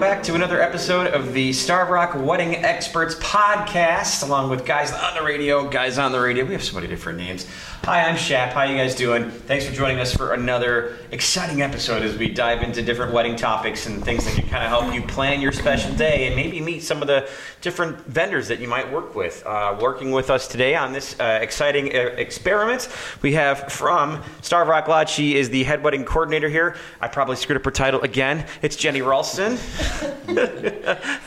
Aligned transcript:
back 0.00 0.22
to 0.22 0.34
another 0.34 0.62
episode 0.62 1.08
of 1.08 1.34
the 1.34 1.52
Starved 1.52 1.90
Rock 1.90 2.14
Wedding 2.14 2.56
Experts 2.56 3.16
podcast, 3.16 4.22
along 4.22 4.48
with 4.48 4.64
guys 4.64 4.92
on 4.92 5.12
the 5.12 5.22
radio, 5.22 5.68
guys 5.68 5.98
on 5.98 6.10
the 6.10 6.18
radio. 6.18 6.46
We 6.46 6.54
have 6.54 6.64
so 6.64 6.74
many 6.74 6.86
different 6.86 7.18
names. 7.18 7.46
Hi, 7.84 8.02
I'm 8.04 8.16
Shep. 8.16 8.52
How 8.52 8.62
you 8.64 8.76
guys 8.76 8.94
doing? 8.94 9.30
Thanks 9.30 9.66
for 9.66 9.72
joining 9.72 9.98
us 10.00 10.14
for 10.14 10.32
another 10.34 10.98
exciting 11.10 11.62
episode 11.62 12.02
as 12.02 12.16
we 12.16 12.28
dive 12.28 12.62
into 12.62 12.82
different 12.82 13.12
wedding 13.12 13.36
topics 13.36 13.86
and 13.86 14.04
things 14.04 14.24
that 14.24 14.34
can 14.34 14.48
kind 14.48 14.62
of 14.62 14.68
help 14.70 14.94
you 14.94 15.02
plan 15.02 15.40
your 15.40 15.50
special 15.50 15.92
day 15.96 16.26
and 16.26 16.36
maybe 16.36 16.60
meet 16.60 16.82
some 16.82 17.00
of 17.02 17.08
the 17.08 17.28
different 17.62 17.98
vendors 18.06 18.48
that 18.48 18.58
you 18.58 18.68
might 18.68 18.90
work 18.92 19.14
with. 19.14 19.42
Uh, 19.46 19.76
working 19.80 20.12
with 20.12 20.30
us 20.30 20.46
today 20.46 20.74
on 20.74 20.92
this 20.92 21.18
uh, 21.20 21.38
exciting 21.40 21.94
uh, 21.94 21.98
experiment, 22.16 22.88
we 23.22 23.32
have 23.32 23.72
from 23.72 24.22
Starved 24.42 24.68
Rock 24.68 24.88
Lodge. 24.88 25.10
She 25.10 25.36
is 25.36 25.48
the 25.50 25.64
head 25.64 25.82
wedding 25.82 26.04
coordinator 26.04 26.48
here. 26.48 26.76
I 27.00 27.08
probably 27.08 27.36
screwed 27.36 27.56
up 27.56 27.64
her 27.64 27.70
title 27.70 28.00
again. 28.02 28.46
It's 28.60 28.76
Jenny 28.76 29.00
Ralston, 29.00 29.58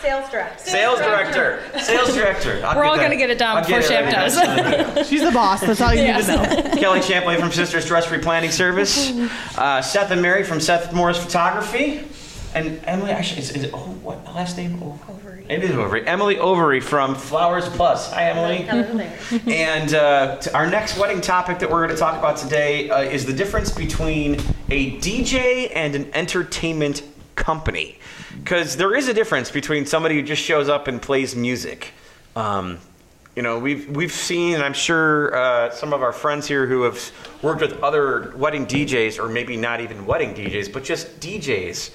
Sales 0.01 0.29
director. 0.29 0.63
sales 0.63 0.99
director. 0.99 1.61
Sales 1.79 2.13
director. 2.13 2.61
I'll 2.65 2.77
We're 2.77 2.85
all 2.85 2.95
gonna 2.97 3.15
get 3.15 3.29
it 3.29 3.37
down 3.37 3.57
I'll 3.57 3.63
before 3.63 3.81
get 3.81 3.91
it 3.91 4.11
Shep 4.11 4.95
does. 4.95 5.07
She's 5.09 5.23
the 5.23 5.31
boss. 5.31 5.61
That's 5.61 5.81
all 5.81 5.93
you 5.93 6.03
need 6.03 6.23
to 6.25 6.27
know. 6.27 6.75
Kelly 6.79 7.01
Champlain 7.01 7.39
from 7.39 7.51
Sisters 7.51 7.85
Stress-Free 7.85 8.19
Planning 8.19 8.51
Service. 8.51 9.11
Uh, 9.57 9.81
Seth 9.81 10.11
and 10.11 10.21
Mary 10.21 10.43
from 10.43 10.59
Seth 10.59 10.93
Morris 10.93 11.17
Photography. 11.23 12.05
And 12.55 12.79
Emily, 12.85 13.11
actually, 13.11 13.41
is, 13.41 13.51
is 13.51 13.63
it, 13.63 13.71
oh, 13.73 13.79
what 14.03 14.23
last 14.35 14.57
name? 14.57 14.77
Overy. 14.79 15.49
It 15.49 15.63
is 15.63 15.71
Overy. 15.71 16.05
Emily 16.05 16.35
Overy 16.35 16.81
from 16.83 17.15
Flowers 17.15 17.67
Plus. 17.69 18.11
Hi, 18.13 18.29
Emily. 18.29 18.57
Hello 18.63 18.83
there. 18.95 19.19
And 19.47 19.93
uh, 19.93 20.39
our 20.53 20.67
next 20.69 20.97
wedding 20.97 21.19
topic 21.19 21.59
that 21.59 21.69
we're 21.69 21.83
going 21.85 21.95
to 21.95 21.99
talk 21.99 22.17
about 22.17 22.37
today 22.37 22.89
uh, 22.89 23.01
is 23.01 23.25
the 23.25 23.33
difference 23.33 23.71
between 23.71 24.35
a 24.69 24.97
DJ 24.99 25.71
and 25.75 25.95
an 25.95 26.13
entertainment 26.13 27.01
company. 27.43 27.97
Because 28.41 28.77
there 28.77 28.95
is 28.95 29.09
a 29.09 29.13
difference 29.13 29.51
between 29.51 29.85
somebody 29.85 30.15
who 30.15 30.21
just 30.21 30.41
shows 30.41 30.69
up 30.69 30.87
and 30.87 31.01
plays 31.01 31.35
music. 31.35 31.91
Um, 32.37 32.79
you 33.35 33.41
know, 33.41 33.59
we've 33.59 33.89
we've 33.89 34.11
seen, 34.11 34.53
and 34.55 34.63
I'm 34.63 34.73
sure 34.73 35.35
uh, 35.35 35.71
some 35.71 35.91
of 35.91 36.01
our 36.01 36.13
friends 36.13 36.47
here 36.47 36.65
who 36.67 36.83
have 36.83 36.99
worked 37.41 37.61
with 37.61 37.81
other 37.83 38.33
wedding 38.37 38.65
DJs, 38.65 39.19
or 39.19 39.27
maybe 39.27 39.57
not 39.57 39.81
even 39.81 40.05
wedding 40.05 40.33
DJs, 40.35 40.71
but 40.71 40.83
just 40.83 41.19
DJs, 41.19 41.91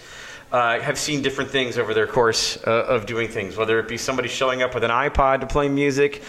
uh, 0.51 0.81
have 0.81 0.99
seen 0.99 1.23
different 1.23 1.51
things 1.51 1.79
over 1.79 1.95
their 1.95 2.07
course 2.07 2.59
uh, 2.67 2.95
of 2.95 3.07
doing 3.07 3.29
things. 3.29 3.57
Whether 3.57 3.79
it 3.79 3.89
be 3.89 3.97
somebody 3.97 4.29
showing 4.29 4.63
up 4.63 4.75
with 4.75 4.85
an 4.85 4.91
iPod 4.91 5.41
to 5.41 5.47
play 5.47 5.69
music, 5.69 6.23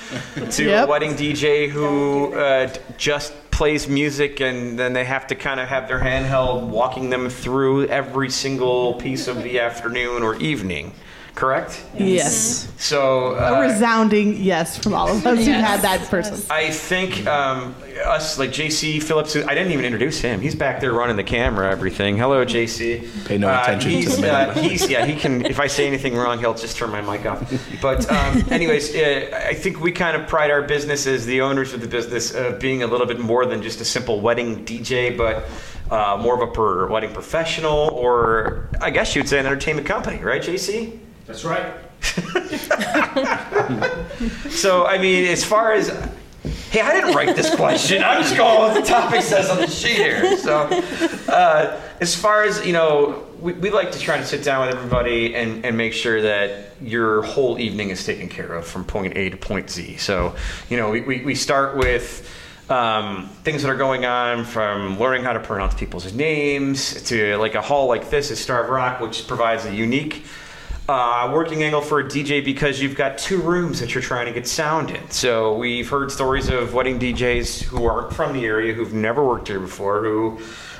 to 0.51 0.69
a 0.69 0.87
wedding 0.93 1.13
DJ 1.15 1.67
who 1.69 2.33
uh, 2.35 2.71
just 2.97 3.33
plays 3.59 3.89
music, 3.89 4.39
and 4.39 4.79
then 4.79 4.93
they 4.93 5.03
have 5.03 5.27
to 5.27 5.35
kind 5.35 5.59
of 5.59 5.67
have 5.67 5.85
their 5.89 5.99
handheld 5.99 6.63
walking 6.69 7.09
them 7.09 7.29
through 7.29 7.85
every 7.87 8.29
single 8.29 8.93
piece 8.93 9.27
of 9.27 9.43
the 9.43 9.59
afternoon 9.59 10.23
or 10.23 10.37
evening. 10.37 10.93
Correct. 11.35 11.83
Yes. 11.97 12.71
So 12.77 13.35
A 13.35 13.57
uh, 13.57 13.61
resounding 13.61 14.41
yes 14.41 14.77
from 14.77 14.93
all 14.93 15.07
of 15.09 15.25
us 15.25 15.37
who've 15.37 15.55
had 15.55 15.81
that 15.81 16.01
person. 16.09 16.45
I 16.49 16.69
think 16.69 17.25
um, 17.27 17.75
us, 18.05 18.37
like 18.37 18.49
JC 18.49 19.01
Phillips, 19.01 19.35
I 19.35 19.53
didn't 19.53 19.71
even 19.71 19.85
introduce 19.85 20.19
him. 20.19 20.41
He's 20.41 20.55
back 20.55 20.81
there 20.81 20.93
running 20.93 21.15
the 21.15 21.23
camera, 21.23 21.71
everything. 21.71 22.17
Hello, 22.17 22.45
JC. 22.45 23.25
Pay 23.25 23.37
no 23.37 23.49
attention 23.49 23.91
to 23.91 23.97
he's, 23.97 24.15
the 24.15 24.21
man. 24.21 24.49
Uh, 24.49 24.53
he's, 24.53 24.89
yeah, 24.89 25.05
he 25.05 25.15
can, 25.15 25.45
if 25.45 25.59
I 25.59 25.67
say 25.67 25.87
anything 25.87 26.15
wrong, 26.15 26.39
he'll 26.39 26.53
just 26.53 26.77
turn 26.77 26.89
my 26.89 27.01
mic 27.01 27.25
off. 27.25 27.51
But, 27.81 28.09
um, 28.11 28.43
anyways, 28.51 28.95
uh, 28.95 29.43
I 29.47 29.53
think 29.53 29.79
we 29.79 29.91
kind 29.91 30.15
of 30.15 30.27
pride 30.27 30.51
our 30.51 30.61
business 30.61 31.07
as 31.07 31.25
the 31.25 31.41
owners 31.41 31.73
of 31.73 31.81
the 31.81 31.87
business 31.87 32.33
of 32.33 32.59
being 32.59 32.83
a 32.83 32.87
little 32.87 33.07
bit 33.07 33.19
more 33.19 33.45
than 33.45 33.61
just 33.61 33.81
a 33.81 33.85
simple 33.85 34.21
wedding 34.21 34.65
DJ, 34.65 35.17
but 35.17 35.45
uh, 35.91 36.17
more 36.21 36.35
of 36.35 36.47
a 36.47 36.51
per 36.51 36.87
wedding 36.87 37.13
professional, 37.13 37.89
or 37.89 38.69
I 38.81 38.89
guess 38.89 39.15
you'd 39.15 39.27
say 39.27 39.39
an 39.39 39.45
entertainment 39.45 39.87
company, 39.87 40.19
right, 40.23 40.41
JC? 40.41 40.99
That's 41.29 41.45
right. 41.45 41.73
So, 44.49 44.85
I 44.85 44.97
mean, 44.97 45.25
as 45.25 45.45
far 45.45 45.71
as 45.71 45.87
hey, 46.71 46.81
I 46.81 46.93
didn't 46.93 47.15
write 47.15 47.37
this 47.37 47.55
question. 47.55 48.03
I'm 48.03 48.21
just 48.21 48.35
going 48.35 48.73
with 48.73 48.83
the 48.83 48.89
topic 48.89 49.21
says 49.21 49.49
on 49.49 49.57
the 49.57 49.67
sheet 49.67 49.95
here. 49.95 50.37
So, 50.37 50.63
uh, 51.31 51.79
as 52.01 52.15
far 52.15 52.43
as 52.43 52.65
you 52.65 52.73
know, 52.73 53.25
we, 53.39 53.53
we 53.53 53.69
like 53.69 53.93
to 53.93 53.99
try 53.99 54.17
to 54.17 54.25
sit 54.25 54.43
down 54.43 54.65
with 54.65 54.75
everybody 54.75 55.35
and, 55.35 55.63
and 55.63 55.77
make 55.77 55.93
sure 55.93 56.21
that 56.21 56.73
your 56.81 57.21
whole 57.21 57.59
evening 57.59 57.89
is 57.89 58.03
taken 58.03 58.27
care 58.27 58.53
of 58.53 58.67
from 58.67 58.83
point 58.83 59.15
A 59.15 59.29
to 59.29 59.37
point 59.37 59.69
Z. 59.69 59.97
So, 59.97 60.35
you 60.69 60.75
know, 60.75 60.89
we, 60.89 61.01
we, 61.01 61.23
we 61.23 61.35
start 61.35 61.77
with. 61.77 62.27
Um, 62.69 63.29
things 63.43 63.63
that 63.63 63.69
are 63.69 63.75
going 63.75 64.05
on 64.05 64.45
from 64.45 64.99
learning 64.99 65.23
how 65.23 65.33
to 65.33 65.39
pronounce 65.39 65.73
people's 65.73 66.13
names 66.13 67.01
to 67.05 67.35
like 67.37 67.55
a 67.55 67.63
hall 67.63 67.87
like 67.87 68.11
this 68.11 68.29
at 68.29 68.37
Starved 68.37 68.69
Rock, 68.69 68.99
which 68.99 69.27
provides 69.27 69.65
a 69.65 69.73
unique 69.73 70.23
uh, 70.89 71.29
working 71.31 71.61
angle 71.61 71.81
for 71.81 71.99
a 71.99 72.03
DJ 72.03 72.43
because 72.43 72.81
you've 72.81 72.95
got 72.95 73.15
two 73.15 73.39
rooms 73.39 73.79
that 73.79 73.93
you're 73.93 74.01
trying 74.01 74.25
to 74.25 74.31
get 74.31 74.47
sound 74.47 74.89
in. 74.89 75.09
So 75.11 75.55
we've 75.55 75.87
heard 75.87 76.11
stories 76.11 76.49
of 76.49 76.73
wedding 76.73 76.99
DJs 76.99 77.61
who 77.61 77.85
aren't 77.85 78.11
from 78.11 78.33
the 78.33 78.43
area, 78.45 78.73
who've 78.73 78.93
never 78.93 79.23
worked 79.23 79.49
here 79.49 79.59
before, 79.59 80.01
who 80.01 80.39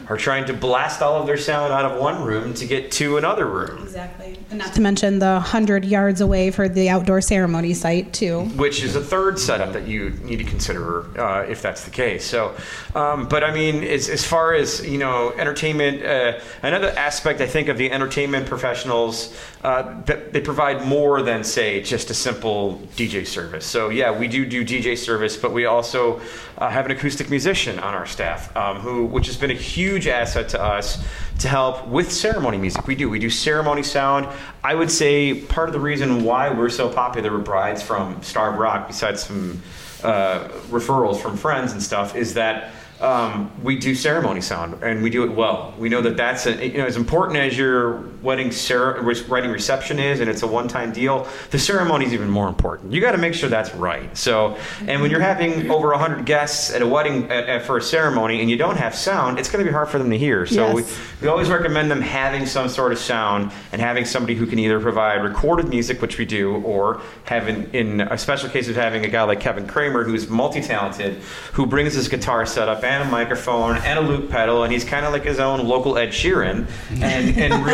are 0.10 0.18
trying 0.18 0.46
to 0.46 0.54
blast 0.54 1.04
all 1.04 1.22
of 1.22 1.28
their 1.28 1.38
sound 1.38 1.72
out 1.72 1.86
of 1.86 2.00
one 2.00 2.24
room 2.24 2.56
to 2.56 2.66
get 2.66 2.92
to 2.92 3.18
another 3.18 3.46
room, 3.46 3.84
Exactly. 3.84 4.40
And 4.50 4.58
not 4.58 4.74
to 4.74 4.82
mention 4.82 5.20
the 5.20 5.34
100 5.34 5.86
yards 5.86 6.20
away 6.20 6.50
for 6.50 6.68
the 6.68 6.90
outdoor 6.90 7.22
ceremony 7.22 7.76
site, 7.76 8.12
too. 8.12 8.42
which 8.56 8.82
is 8.82 8.96
a 8.96 9.02
third 9.02 9.38
setup 9.38 9.74
that 9.74 9.88
you 9.88 10.10
need 10.24 10.38
to 10.38 10.44
consider 10.44 11.20
uh, 11.20 11.44
if 11.44 11.62
that's 11.62 11.84
the 11.84 11.92
case. 11.92 12.26
So, 12.26 12.56
um, 12.96 13.28
but 13.28 13.44
I 13.44 13.54
mean, 13.54 13.84
as, 13.84 14.10
as 14.10 14.26
far 14.26 14.56
as 14.56 14.86
you 14.86 14.98
know, 14.98 15.32
entertainment. 15.34 16.04
Uh, 16.04 16.40
another 16.64 16.90
aspect 16.90 17.40
I 17.42 17.46
think 17.46 17.68
of 17.68 17.78
the 17.78 17.92
entertainment 17.92 18.48
professionals 18.48 19.40
uh, 19.64 20.02
that 20.04 20.32
they 20.32 20.40
provide 20.40 20.86
more 20.86 21.22
than 21.22 21.44
say 21.44 21.82
just 21.82 22.10
a 22.10 22.14
simple 22.14 22.82
DJ 22.96 23.28
service. 23.28 23.66
So 23.66 23.90
yeah, 23.90 24.18
we 24.18 24.28
do 24.28 24.46
do 24.46 24.64
DJ 24.64 24.98
service, 24.98 25.36
but 25.36 25.52
we 25.52 25.66
also 25.66 26.22
uh, 26.58 26.70
have 26.70 26.86
an 26.86 26.92
acoustic 26.92 27.30
musician 27.30 27.78
on 27.80 27.94
our 27.94 28.06
staff 28.06 28.56
um, 28.56 28.78
who, 28.78 29.06
which 29.06 29.28
has 29.28 29.36
been 29.36 29.52
a 29.52 29.56
huge 29.56 30.08
asset 30.08 30.48
to 30.50 30.62
us 30.62 31.04
to 31.40 31.50
help 31.50 31.88
with 31.88 32.10
ceremony 32.10 32.58
music. 32.58 32.88
We 32.88 32.96
do 32.96 33.10
we 33.10 33.20
do 33.20 33.30
ceremony 33.30 33.84
sound. 33.84 34.30
I 34.64 34.76
would 34.76 34.90
say 34.90 35.42
part 35.42 35.68
of 35.68 35.74
the 35.74 35.82
reason 35.82 36.24
why 36.24 36.50
we're 36.50 36.70
so 36.70 36.88
popular 36.88 37.36
with 37.36 37.44
brides 37.44 37.82
from 37.82 38.22
Starved 38.24 38.60
Rock, 38.60 38.88
besides 38.88 39.24
some 39.24 39.62
uh, 40.04 40.48
referrals 40.70 41.20
from 41.20 41.36
friends 41.36 41.74
and 41.74 41.84
stuff, 41.84 42.16
is 42.16 42.34
that 42.36 42.72
um, 43.02 43.52
we 43.64 43.78
do 43.78 43.96
ceremony 43.96 44.42
sound 44.42 44.84
and 44.84 45.02
we 45.02 45.10
do 45.10 45.24
it 45.24 45.32
well. 45.32 45.74
We 45.78 45.90
know 45.90 46.02
that 46.02 46.18
that's 46.18 46.46
a, 46.46 46.68
you 46.68 46.78
know 46.78 46.86
as 46.86 46.98
important 46.98 47.38
as 47.38 47.58
your 47.58 48.00
wedding 48.22 48.52
cer- 48.52 49.02
wedding 49.28 49.52
reception 49.52 50.00
is, 50.00 50.20
and 50.20 50.30
it's 50.30 50.44
a 50.44 50.48
one-time 50.48 50.92
deal. 50.92 51.28
The 51.52 51.60
ceremony 51.60 52.06
is 52.06 52.14
even 52.14 52.30
more 52.30 52.48
important. 52.48 52.92
You 52.94 53.02
got 53.02 53.12
to 53.14 53.18
make 53.18 53.34
sure 53.34 53.50
that's 53.50 53.74
right. 53.76 54.16
So, 54.18 54.58
and 54.88 55.02
when 55.02 55.12
you're 55.12 55.20
having 55.20 55.70
over 55.72 55.94
hundred 55.94 56.26
guests 56.26 56.74
at 56.74 56.82
a 56.82 56.88
wedding 56.88 57.26
at, 57.32 57.50
at, 57.50 57.66
for 57.66 57.78
a 57.78 57.82
ceremony 57.82 58.42
and 58.42 58.50
you 58.50 58.58
don't 58.58 58.78
have 58.78 58.96
sound, 58.96 59.40
it's 59.40 59.50
going 59.50 59.64
to 59.64 59.70
be 59.70 59.74
hard 59.74 59.90
for 59.90 59.98
them 59.98 60.10
to 60.12 60.18
hear. 60.18 60.46
So 60.46 60.74
Yes. 60.74 60.76
we, 61.22 61.26
we 61.26 61.28
always 61.28 61.50
recommend 61.50 61.90
them 61.92 62.02
having 62.02 62.46
some 62.46 62.70
sort 62.70 62.92
of 62.92 62.98
sound 63.00 63.52
and 63.72 63.82
having 63.82 64.06
somebody 64.06 64.36
who 64.36 64.46
can 64.46 64.60
either 64.60 64.80
provide 64.80 65.24
recorded 65.24 65.68
music, 65.70 66.02
which 66.02 66.18
we 66.18 66.26
do, 66.26 66.56
or 66.64 67.02
having 67.26 67.70
in 67.74 68.02
a 68.02 68.18
special 68.18 68.50
case 68.50 68.68
of 68.70 68.76
having 68.76 69.06
a 69.06 69.10
guy 69.10 69.24
like 69.24 69.40
Kevin 69.40 69.68
Kramer 69.68 70.04
who's 70.04 70.30
multi-talented, 70.30 71.16
who 71.54 71.66
brings 71.66 71.94
his 71.94 72.08
guitar 72.08 72.46
setup 72.46 72.84
and 72.84 73.04
a 73.08 73.12
microphone 73.12 73.78
and 73.78 74.00
a 74.00 74.02
loop 74.02 74.30
pedal, 74.30 74.64
and 74.64 74.72
he's 74.74 74.84
kind 74.86 75.06
of 75.06 75.12
like 75.14 75.24
his 75.24 75.40
own 75.40 75.68
local 75.68 75.98
Ed 75.98 76.10
Sheeran. 76.10 76.68
And 77.02 77.38
and 77.38 77.66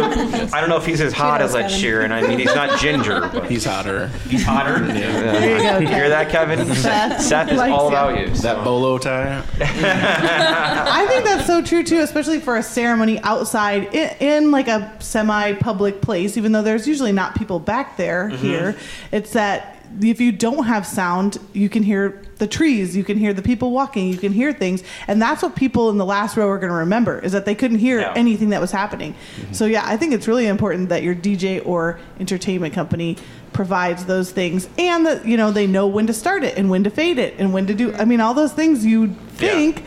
I 0.53 0.59
don't 0.61 0.69
know 0.69 0.77
if 0.77 0.85
he's 0.85 1.01
as 1.01 1.13
hot 1.13 1.41
as 1.41 1.55
Ed 1.55 1.69
Kevin. 1.69 1.79
Sheeran. 1.79 2.11
I 2.11 2.27
mean, 2.27 2.39
he's 2.39 2.53
not 2.53 2.79
ginger, 2.79 3.29
but 3.33 3.49
He's 3.49 3.65
hotter. 3.65 4.07
he's 4.29 4.43
hotter. 4.43 4.79
There 4.85 5.57
you 5.57 5.63
go, 5.63 5.79
You 5.79 5.87
hear 5.87 6.09
that, 6.09 6.29
Kevin? 6.29 6.65
Seth 6.75 7.21
Seth 7.21 7.51
is 7.51 7.59
all 7.59 7.87
about 7.87 8.19
you. 8.19 8.29
That 8.35 8.63
bolo 8.63 8.97
tie. 8.97 9.43
I 9.59 11.05
think 11.07 11.23
that's 11.25 11.45
so 11.47 11.61
true 11.61 11.83
too, 11.83 11.99
especially 11.99 12.39
for 12.39 12.57
a 12.57 12.63
ceremony 12.63 13.19
outside 13.21 13.93
in, 13.93 14.15
in 14.19 14.51
like 14.51 14.67
a 14.67 14.91
semi-public 14.99 16.01
place. 16.01 16.37
Even 16.37 16.51
though 16.51 16.63
there's 16.63 16.87
usually 16.87 17.11
not 17.11 17.35
people 17.35 17.59
back 17.59 17.97
there 17.97 18.29
mm-hmm. 18.29 18.45
here, 18.45 18.77
it's 19.11 19.33
that 19.33 19.74
if 20.01 20.19
you 20.21 20.31
don't 20.31 20.65
have 20.65 20.85
sound, 20.85 21.37
you 21.53 21.69
can 21.69 21.83
hear 21.83 22.21
the 22.37 22.47
trees, 22.47 22.95
you 22.97 23.03
can 23.03 23.17
hear 23.17 23.33
the 23.33 23.41
people 23.41 23.71
walking, 23.71 24.09
you 24.09 24.17
can 24.17 24.33
hear 24.33 24.51
things, 24.51 24.83
and 25.07 25.21
that's 25.21 25.41
what 25.41 25.55
people 25.55 25.89
in 25.89 25.97
the 25.97 26.05
last 26.05 26.35
row 26.35 26.47
are 26.49 26.57
going 26.57 26.71
to 26.71 26.77
remember 26.79 27.19
is 27.19 27.31
that 27.31 27.45
they 27.45 27.55
couldn't 27.55 27.79
hear 27.79 27.99
Yeah. 28.01 28.13
anything 28.15 28.49
that 28.49 28.59
was 28.59 28.71
happening. 28.71 29.13
Mm-hmm. 29.13 29.53
So 29.53 29.65
yeah, 29.65 29.83
I 29.85 29.95
think 29.97 30.13
it's 30.13 30.27
really 30.27 30.47
important 30.47 30.89
that 30.89 31.01
your 31.03 31.15
DJ 31.15 31.65
or 31.65 31.97
entertainment 32.19 32.73
company 32.73 33.17
provides 33.53 34.03
those 34.05 34.31
things 34.31 34.67
and 34.77 35.05
that 35.05 35.25
you 35.25 35.37
know 35.37 35.49
they 35.49 35.65
know 35.65 35.87
when 35.87 36.05
to 36.07 36.13
start 36.13 36.43
it 36.43 36.57
and 36.57 36.69
when 36.69 36.83
to 36.83 36.89
fade 36.89 37.17
it 37.17 37.33
and 37.39 37.53
when 37.53 37.65
to 37.65 37.73
do 37.73 37.93
i 37.93 38.03
mean 38.03 38.19
all 38.19 38.33
those 38.33 38.51
things 38.51 38.85
you 38.85 39.07
think 39.37 39.81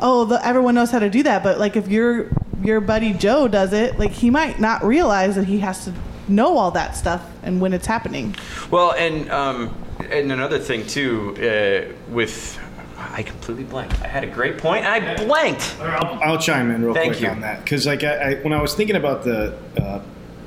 oh 0.00 0.24
the, 0.24 0.44
everyone 0.44 0.74
knows 0.74 0.90
how 0.90 0.98
to 0.98 1.08
do 1.08 1.22
that 1.22 1.40
but 1.44 1.56
like 1.56 1.76
if 1.76 1.86
your 1.86 2.26
your 2.64 2.80
buddy 2.80 3.12
joe 3.12 3.46
does 3.46 3.72
it 3.72 3.96
like 3.96 4.10
he 4.10 4.28
might 4.28 4.58
not 4.58 4.82
realize 4.84 5.36
that 5.36 5.44
he 5.44 5.60
has 5.60 5.84
to 5.84 5.94
know 6.32 6.56
all 6.58 6.70
that 6.70 6.96
stuff 6.96 7.24
and 7.42 7.60
when 7.60 7.72
it's 7.72 7.86
happening 7.86 8.34
Well, 8.70 8.92
and 8.92 9.30
um, 9.30 9.74
and 10.10 10.32
another 10.32 10.58
thing 10.58 10.86
too, 10.86 11.36
uh, 11.38 11.92
with 12.12 12.58
I 12.98 13.22
completely 13.22 13.64
blanked. 13.64 14.00
I 14.00 14.06
had 14.06 14.24
a 14.24 14.28
great 14.28 14.58
point, 14.58 14.84
and 14.84 15.04
I 15.04 15.24
blanked. 15.24 15.76
I'll, 15.80 16.22
I'll 16.22 16.38
chime 16.38 16.70
in 16.70 16.84
real 16.84 16.94
Thank 16.94 17.14
quick 17.14 17.22
you. 17.22 17.28
on 17.28 17.40
that 17.40 17.64
because, 17.64 17.84
like, 17.84 18.04
I, 18.04 18.14
I, 18.14 18.34
when 18.36 18.52
I 18.52 18.62
was 18.62 18.74
thinking 18.74 18.96
about 18.96 19.24
the 19.24 19.58
uh, 19.80 20.00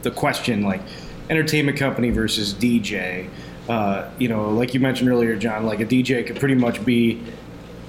the 0.03 0.11
question 0.11 0.63
like 0.63 0.81
entertainment 1.29 1.77
company 1.77 2.09
versus 2.11 2.53
DJ. 2.53 3.29
Uh, 3.67 4.09
you 4.19 4.27
know, 4.29 4.49
like 4.51 4.75
you 4.75 4.79
mentioned 4.79 5.09
earlier, 5.09 5.35
John, 5.35 5.65
like 5.65 5.79
a 5.79 5.85
DJ 5.85 6.25
could 6.25 6.39
pretty 6.39 6.53
much 6.53 6.85
be 6.85 7.21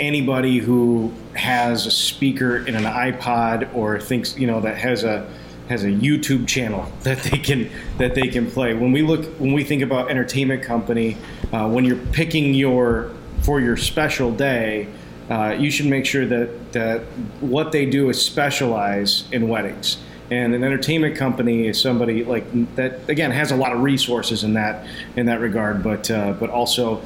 anybody 0.00 0.58
who 0.58 1.12
has 1.34 1.86
a 1.86 1.90
speaker 1.90 2.58
in 2.66 2.74
an 2.74 2.84
iPod 2.84 3.74
or 3.74 4.00
thinks 4.00 4.38
you 4.38 4.46
know 4.46 4.60
that 4.60 4.76
has 4.76 5.04
a 5.04 5.30
has 5.68 5.84
a 5.84 5.88
YouTube 5.88 6.46
channel 6.46 6.90
that 7.02 7.18
they 7.18 7.38
can 7.38 7.70
that 7.98 8.14
they 8.14 8.28
can 8.28 8.50
play. 8.50 8.74
When 8.74 8.92
we 8.92 9.02
look 9.02 9.24
when 9.38 9.52
we 9.52 9.64
think 9.64 9.82
about 9.82 10.10
entertainment 10.10 10.62
company, 10.62 11.16
uh, 11.52 11.68
when 11.68 11.84
you're 11.84 12.04
picking 12.12 12.54
your 12.54 13.12
for 13.42 13.60
your 13.60 13.76
special 13.76 14.32
day, 14.32 14.88
uh, 15.30 15.56
you 15.58 15.70
should 15.70 15.86
make 15.86 16.06
sure 16.06 16.26
that 16.26 16.72
that 16.72 17.02
what 17.40 17.72
they 17.72 17.86
do 17.86 18.08
is 18.08 18.20
specialize 18.20 19.24
in 19.32 19.48
weddings. 19.48 19.98
And 20.28 20.54
an 20.54 20.64
entertainment 20.64 21.16
company 21.16 21.68
is 21.68 21.80
somebody 21.80 22.24
like 22.24 22.44
that 22.74 23.08
again 23.08 23.30
has 23.30 23.52
a 23.52 23.56
lot 23.56 23.72
of 23.72 23.80
resources 23.80 24.42
in 24.42 24.54
that 24.54 24.86
in 25.16 25.26
that 25.26 25.40
regard, 25.40 25.82
but 25.82 26.10
uh, 26.10 26.32
but 26.32 26.50
also 26.50 27.00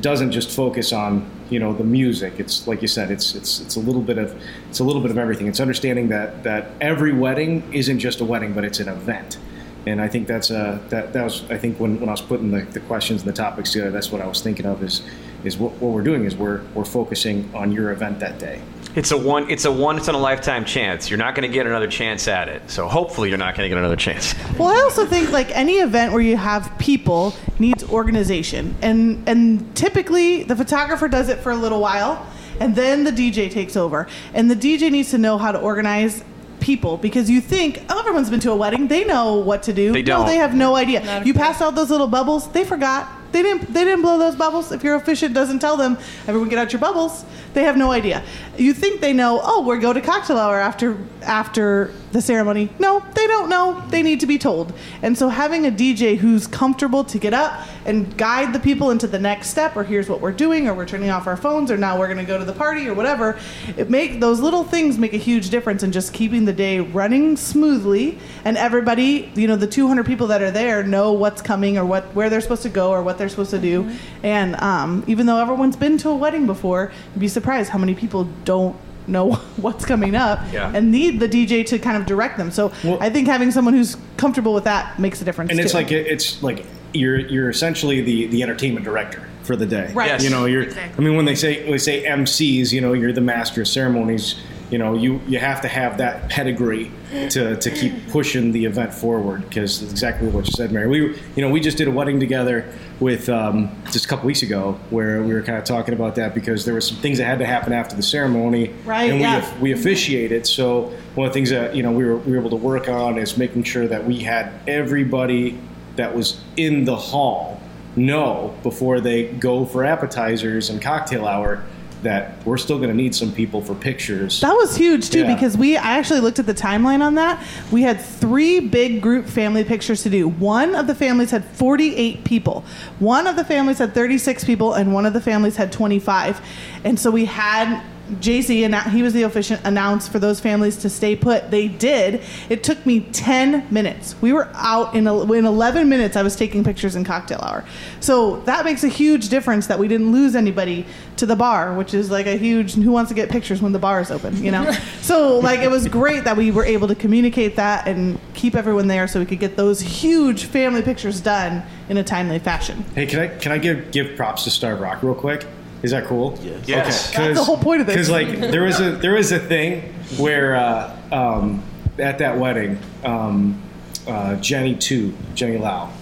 doesn't 0.00 0.32
just 0.32 0.50
focus 0.50 0.92
on 0.92 1.28
you 1.50 1.58
know 1.58 1.72
the 1.72 1.84
music. 1.84 2.34
It's 2.38 2.66
like 2.66 2.80
you 2.82 2.88
said, 2.88 3.10
it's 3.10 3.34
it's 3.34 3.60
it's 3.60 3.76
a 3.76 3.80
little 3.80 4.00
bit 4.00 4.18
of 4.18 4.40
it's 4.68 4.78
a 4.80 4.84
little 4.84 5.02
bit 5.02 5.10
of 5.10 5.18
everything. 5.18 5.46
It's 5.46 5.60
understanding 5.60 6.08
that 6.08 6.42
that 6.44 6.70
every 6.80 7.12
wedding 7.12 7.62
isn't 7.72 7.98
just 7.98 8.20
a 8.20 8.24
wedding, 8.24 8.54
but 8.54 8.64
it's 8.64 8.80
an 8.80 8.88
event. 8.88 9.38
And 9.86 10.00
I 10.00 10.08
think 10.08 10.26
that's 10.26 10.50
uh 10.50 10.80
that 10.88 11.12
that 11.12 11.24
was 11.24 11.44
I 11.50 11.58
think 11.58 11.78
when, 11.78 12.00
when 12.00 12.08
I 12.08 12.12
was 12.12 12.22
putting 12.22 12.50
the, 12.50 12.62
the 12.62 12.80
questions 12.80 13.22
and 13.22 13.30
the 13.30 13.36
topics 13.36 13.72
together, 13.72 13.90
that's 13.90 14.10
what 14.10 14.22
I 14.22 14.26
was 14.26 14.40
thinking 14.40 14.64
of 14.64 14.82
is 14.82 15.02
is 15.44 15.58
what, 15.58 15.72
what 15.72 15.92
we're 15.92 16.02
doing 16.02 16.24
is 16.24 16.34
we're 16.34 16.62
we're 16.74 16.86
focusing 16.86 17.50
on 17.54 17.70
your 17.70 17.92
event 17.92 18.20
that 18.20 18.38
day. 18.38 18.62
It's 18.96 19.10
a 19.10 19.16
one. 19.16 19.50
It's 19.50 19.64
a 19.64 19.72
once 19.72 20.08
in 20.08 20.14
a 20.14 20.18
lifetime 20.18 20.64
chance. 20.64 21.10
You're 21.10 21.18
not 21.18 21.34
going 21.34 21.48
to 21.48 21.52
get 21.52 21.66
another 21.66 21.88
chance 21.88 22.28
at 22.28 22.48
it. 22.48 22.70
So 22.70 22.86
hopefully, 22.86 23.28
you're 23.28 23.38
not 23.38 23.56
going 23.56 23.64
to 23.64 23.68
get 23.68 23.78
another 23.78 23.96
chance. 23.96 24.34
Well, 24.58 24.68
I 24.68 24.80
also 24.82 25.04
think 25.04 25.32
like 25.32 25.50
any 25.50 25.74
event 25.78 26.12
where 26.12 26.20
you 26.20 26.36
have 26.36 26.72
people 26.78 27.34
needs 27.58 27.82
organization, 27.82 28.76
and 28.82 29.28
and 29.28 29.74
typically 29.74 30.44
the 30.44 30.54
photographer 30.54 31.08
does 31.08 31.28
it 31.28 31.40
for 31.40 31.50
a 31.50 31.56
little 31.56 31.80
while, 31.80 32.24
and 32.60 32.76
then 32.76 33.02
the 33.02 33.10
DJ 33.10 33.50
takes 33.50 33.76
over, 33.76 34.06
and 34.32 34.48
the 34.48 34.54
DJ 34.54 34.92
needs 34.92 35.10
to 35.10 35.18
know 35.18 35.38
how 35.38 35.50
to 35.50 35.58
organize 35.58 36.22
people 36.60 36.96
because 36.96 37.28
you 37.28 37.40
think 37.40 37.82
oh, 37.88 37.98
everyone's 37.98 38.30
been 38.30 38.40
to 38.40 38.52
a 38.52 38.56
wedding, 38.56 38.86
they 38.86 39.04
know 39.04 39.34
what 39.34 39.64
to 39.64 39.72
do. 39.72 39.92
They 39.92 40.02
don't. 40.02 40.26
they 40.26 40.36
have 40.36 40.54
no 40.54 40.76
idea. 40.76 41.22
You 41.24 41.34
passed 41.34 41.60
out 41.60 41.74
those 41.74 41.90
little 41.90 42.06
bubbles, 42.06 42.48
they 42.52 42.64
forgot. 42.64 43.08
They 43.34 43.42
didn't. 43.42 43.74
They 43.74 43.82
didn't 43.82 44.02
blow 44.02 44.16
those 44.16 44.36
bubbles. 44.36 44.70
If 44.70 44.84
your 44.84 44.94
officiant 44.94 45.34
doesn't 45.34 45.58
tell 45.58 45.76
them, 45.76 45.98
everyone 46.28 46.48
get 46.48 46.60
out 46.60 46.72
your 46.72 46.78
bubbles. 46.78 47.24
They 47.52 47.64
have 47.64 47.76
no 47.76 47.90
idea. 47.90 48.22
You 48.56 48.72
think 48.72 49.00
they 49.00 49.12
know? 49.12 49.40
Oh, 49.42 49.66
we're 49.66 49.80
go 49.80 49.92
to 49.92 50.00
cocktail 50.00 50.38
hour 50.38 50.60
after 50.60 50.96
after 51.20 51.92
the 52.14 52.22
ceremony. 52.22 52.70
No, 52.78 53.04
they 53.14 53.26
don't 53.26 53.48
know. 53.48 53.82
They 53.88 54.00
need 54.00 54.20
to 54.20 54.26
be 54.26 54.38
told. 54.38 54.72
And 55.02 55.18
so 55.18 55.28
having 55.28 55.66
a 55.66 55.70
DJ 55.70 56.16
who's 56.16 56.46
comfortable 56.46 57.02
to 57.02 57.18
get 57.18 57.34
up 57.34 57.66
and 57.84 58.16
guide 58.16 58.52
the 58.52 58.60
people 58.60 58.92
into 58.92 59.08
the 59.08 59.18
next 59.18 59.48
step, 59.48 59.76
or 59.76 59.82
here's 59.82 60.08
what 60.08 60.20
we're 60.20 60.32
doing, 60.32 60.68
or 60.68 60.74
we're 60.74 60.86
turning 60.86 61.10
off 61.10 61.26
our 61.26 61.36
phones, 61.36 61.72
or 61.72 61.76
now 61.76 61.98
we're 61.98 62.06
going 62.06 62.18
to 62.18 62.24
go 62.24 62.38
to 62.38 62.44
the 62.44 62.52
party, 62.52 62.88
or 62.88 62.94
whatever. 62.94 63.36
It 63.76 63.90
make 63.90 64.20
those 64.20 64.38
little 64.38 64.62
things 64.62 64.96
make 64.96 65.12
a 65.12 65.18
huge 65.18 65.50
difference 65.50 65.82
in 65.82 65.90
just 65.90 66.12
keeping 66.12 66.44
the 66.44 66.52
day 66.52 66.78
running 66.78 67.36
smoothly, 67.36 68.18
and 68.44 68.56
everybody, 68.56 69.32
you 69.34 69.48
know, 69.48 69.56
the 69.56 69.66
200 69.66 70.06
people 70.06 70.28
that 70.28 70.40
are 70.40 70.52
there 70.52 70.84
know 70.84 71.12
what's 71.12 71.42
coming 71.42 71.76
or 71.76 71.84
what 71.84 72.04
where 72.14 72.30
they're 72.30 72.40
supposed 72.40 72.62
to 72.62 72.68
go 72.68 72.90
or 72.90 73.02
what 73.02 73.18
they're 73.18 73.28
supposed 73.28 73.50
to 73.50 73.58
do. 73.58 73.90
And 74.22 74.54
um, 74.62 75.02
even 75.08 75.26
though 75.26 75.38
everyone's 75.42 75.76
been 75.76 75.98
to 75.98 76.10
a 76.10 76.16
wedding 76.16 76.46
before, 76.46 76.92
you'd 77.12 77.20
be 77.20 77.28
surprised 77.28 77.70
how 77.70 77.78
many 77.78 77.94
people 77.94 78.28
don't 78.44 78.76
know 79.06 79.32
what's 79.56 79.84
coming 79.84 80.14
up 80.14 80.40
Yeah. 80.52 80.72
and 80.74 80.90
need 80.90 81.20
the 81.20 81.28
DJ 81.28 81.64
to 81.66 81.78
kind 81.78 81.96
of 81.96 82.06
direct 82.06 82.38
them. 82.38 82.50
So 82.50 82.72
Well- 82.82 82.98
I 83.00 83.10
think 83.10 83.26
having 83.28 83.50
someone 83.50 83.74
who's 83.74 83.96
comfortable 84.16 84.54
with 84.54 84.64
that 84.64 84.98
makes 84.98 85.20
a 85.20 85.24
difference. 85.24 85.50
and 85.50 85.60
it's 85.60 85.74
like 85.74 85.90
it's 85.92 86.42
like 86.42 86.64
you're 86.92 87.18
you're 87.18 87.50
essentially 87.50 88.00
the 88.00 88.26
the 88.28 88.42
entertainment 88.42 88.84
director 88.84 89.22
for 89.42 89.56
the 89.56 89.66
day 89.66 89.90
Right. 89.92 90.06
Yes. 90.06 90.22
you 90.24 90.30
know 90.30 90.46
you're 90.46 90.62
Exactly. 90.62 90.94
i 91.04 91.06
mean 91.06 91.16
when 91.16 91.24
they 91.26 91.34
say 91.34 91.62
when 91.64 91.72
they 91.72 91.78
say 91.78 92.04
mcs 92.04 92.72
you 92.72 92.80
know 92.80 92.92
you're 92.94 93.12
the 93.12 93.20
master 93.20 93.62
of 93.62 93.68
ceremonies 93.68 94.36
you 94.70 94.78
know 94.78 94.94
you 94.94 95.20
you 95.26 95.38
have 95.38 95.60
to 95.60 95.68
have 95.68 95.98
that 95.98 96.28
pedigree 96.28 96.90
to 97.30 97.56
to 97.56 97.70
keep 97.70 98.08
pushing 98.10 98.52
the 98.52 98.64
event 98.64 98.92
forward 98.92 99.42
because 99.48 99.82
exactly 99.82 100.28
what 100.28 100.46
you 100.46 100.52
said 100.52 100.72
mary 100.72 100.86
we 100.86 100.98
you 101.36 101.42
know 101.42 101.50
we 101.50 101.60
just 101.60 101.76
did 101.76 101.86
a 101.86 101.90
wedding 101.90 102.18
together 102.18 102.72
with 103.00 103.28
um, 103.28 103.70
just 103.90 104.04
a 104.04 104.08
couple 104.08 104.26
weeks 104.26 104.42
ago 104.42 104.78
where 104.90 105.22
we 105.22 105.34
were 105.34 105.42
kind 105.42 105.58
of 105.58 105.64
talking 105.64 105.94
about 105.94 106.14
that 106.14 106.34
because 106.34 106.64
there 106.64 106.74
were 106.74 106.80
some 106.80 106.96
things 106.98 107.18
that 107.18 107.24
had 107.24 107.38
to 107.38 107.46
happen 107.46 107.72
after 107.72 107.96
the 107.96 108.02
ceremony 108.02 108.72
Right, 108.84 109.10
and 109.10 109.18
we 109.18 109.22
yeah. 109.22 109.60
we 109.60 109.72
officiated. 109.72 110.46
So 110.46 110.92
one 111.14 111.26
of 111.26 111.32
the 111.32 111.34
things 111.34 111.50
that 111.50 111.74
you 111.74 111.82
know 111.82 111.92
we 111.92 112.04
were 112.04 112.16
we 112.16 112.32
were 112.32 112.38
able 112.38 112.50
to 112.50 112.56
work 112.56 112.88
on 112.88 113.18
is 113.18 113.36
making 113.36 113.64
sure 113.64 113.86
that 113.88 114.04
we 114.04 114.20
had 114.20 114.52
everybody 114.68 115.58
that 115.96 116.14
was 116.14 116.40
in 116.56 116.84
the 116.84 116.96
hall 116.96 117.60
know 117.96 118.56
before 118.62 119.00
they 119.00 119.24
go 119.24 119.64
for 119.64 119.84
appetizers 119.84 120.68
and 120.70 120.82
cocktail 120.82 121.26
hour 121.26 121.64
that 122.02 122.44
we're 122.44 122.58
still 122.58 122.76
going 122.78 122.90
to 122.90 122.94
need 122.96 123.14
some 123.14 123.32
people 123.32 123.62
for 123.62 123.74
pictures. 123.74 124.40
That 124.40 124.52
was 124.54 124.76
huge 124.76 125.10
too 125.10 125.20
Yeah. 125.20 125.34
because 125.34 125.56
we 125.56 125.76
I 125.76 125.96
actually 125.98 126.20
looked 126.20 126.38
at 126.38 126.46
the 126.46 126.54
timeline 126.54 127.00
on 127.00 127.14
that. 127.14 127.42
We 127.72 127.82
had 127.82 128.00
three 128.00 128.60
big 128.60 129.00
group 129.00 129.26
family 129.26 129.64
pictures 129.64 130.02
to 130.02 130.10
do. 130.10 130.28
One 130.28 130.74
of 130.74 130.86
the 130.86 130.94
families 130.94 131.30
had 131.30 131.44
48 131.44 132.24
people. 132.24 132.64
One 132.98 133.26
of 133.26 133.36
the 133.36 133.44
families 133.44 133.78
had 133.78 133.94
36 133.94 134.44
people 134.44 134.74
and 134.74 134.92
one 134.92 135.06
of 135.06 135.12
the 135.14 135.20
families 135.20 135.56
had 135.56 135.72
25. 135.72 136.40
And 136.84 136.98
so 137.00 137.10
we 137.10 137.24
had 137.24 137.82
JC 138.12 138.64
and 138.64 138.74
he 138.92 139.02
was 139.02 139.12
the 139.12 139.22
officiant 139.22 139.62
announced 139.64 140.12
for 140.12 140.18
those 140.18 140.40
families 140.40 140.76
to 140.78 140.90
stay 140.90 141.16
put. 141.16 141.50
They 141.50 141.68
did. 141.68 142.22
It 142.48 142.62
took 142.62 142.84
me 142.84 143.00
10 143.00 143.72
minutes. 143.72 144.14
We 144.20 144.32
were 144.32 144.48
out 144.54 144.94
in 144.94 145.06
in 145.06 145.44
11 145.46 145.88
minutes 145.88 146.16
I 146.16 146.22
was 146.22 146.36
taking 146.36 146.64
pictures 146.64 146.96
in 146.96 147.04
cocktail 147.04 147.40
hour. 147.42 147.64
So 148.00 148.40
that 148.42 148.64
makes 148.64 148.84
a 148.84 148.88
huge 148.88 149.28
difference 149.28 149.66
that 149.68 149.78
we 149.78 149.88
didn't 149.88 150.12
lose 150.12 150.34
anybody 150.36 150.86
to 151.16 151.26
the 151.26 151.36
bar, 151.36 151.74
which 151.74 151.94
is 151.94 152.10
like 152.10 152.26
a 152.26 152.36
huge 152.36 152.74
who 152.74 152.90
wants 152.90 153.08
to 153.08 153.14
get 153.14 153.30
pictures 153.30 153.62
when 153.62 153.72
the 153.72 153.78
bar 153.78 154.00
is 154.00 154.10
open, 154.10 154.42
you 154.42 154.50
know? 154.50 154.70
so 155.00 155.38
like 155.38 155.60
it 155.60 155.70
was 155.70 155.88
great 155.88 156.24
that 156.24 156.36
we 156.36 156.50
were 156.50 156.64
able 156.64 156.88
to 156.88 156.94
communicate 156.94 157.56
that 157.56 157.88
and 157.88 158.18
keep 158.34 158.54
everyone 158.54 158.86
there 158.86 159.08
so 159.08 159.18
we 159.18 159.26
could 159.26 159.40
get 159.40 159.56
those 159.56 159.80
huge 159.80 160.44
family 160.44 160.82
pictures 160.82 161.20
done 161.20 161.62
in 161.88 161.96
a 161.96 162.04
timely 162.04 162.38
fashion. 162.38 162.84
Hey, 162.94 163.06
can 163.06 163.20
I 163.20 163.28
can 163.28 163.52
I 163.52 163.58
give 163.58 163.90
give 163.90 164.16
props 164.16 164.44
to 164.44 164.50
Starved 164.50 164.80
Rock 164.80 165.02
real 165.02 165.14
quick? 165.14 165.46
Is 165.84 165.90
that 165.90 166.06
cool? 166.06 166.38
Yes. 166.42 166.66
Yes. 166.66 167.14
That's 167.14 167.38
the 167.38 167.44
whole 167.44 167.58
point 167.58 167.82
of 167.82 167.86
this. 167.86 167.94
Because 167.94 168.10
like 168.10 168.40
there 168.50 168.62
was 168.62 168.80
a 168.80 168.92
there 168.92 169.12
was 169.12 169.32
a 169.32 169.38
thing 169.38 169.92
where 170.16 170.56
uh, 170.56 170.96
um, 171.12 171.62
at 171.98 172.18
that 172.18 172.38
wedding, 172.38 172.78
um, 173.04 173.62
uh, 174.08 174.36
Jenny 174.36 174.74
two 174.74 175.14
Jenny 175.34 175.58
Lau. 175.58 175.92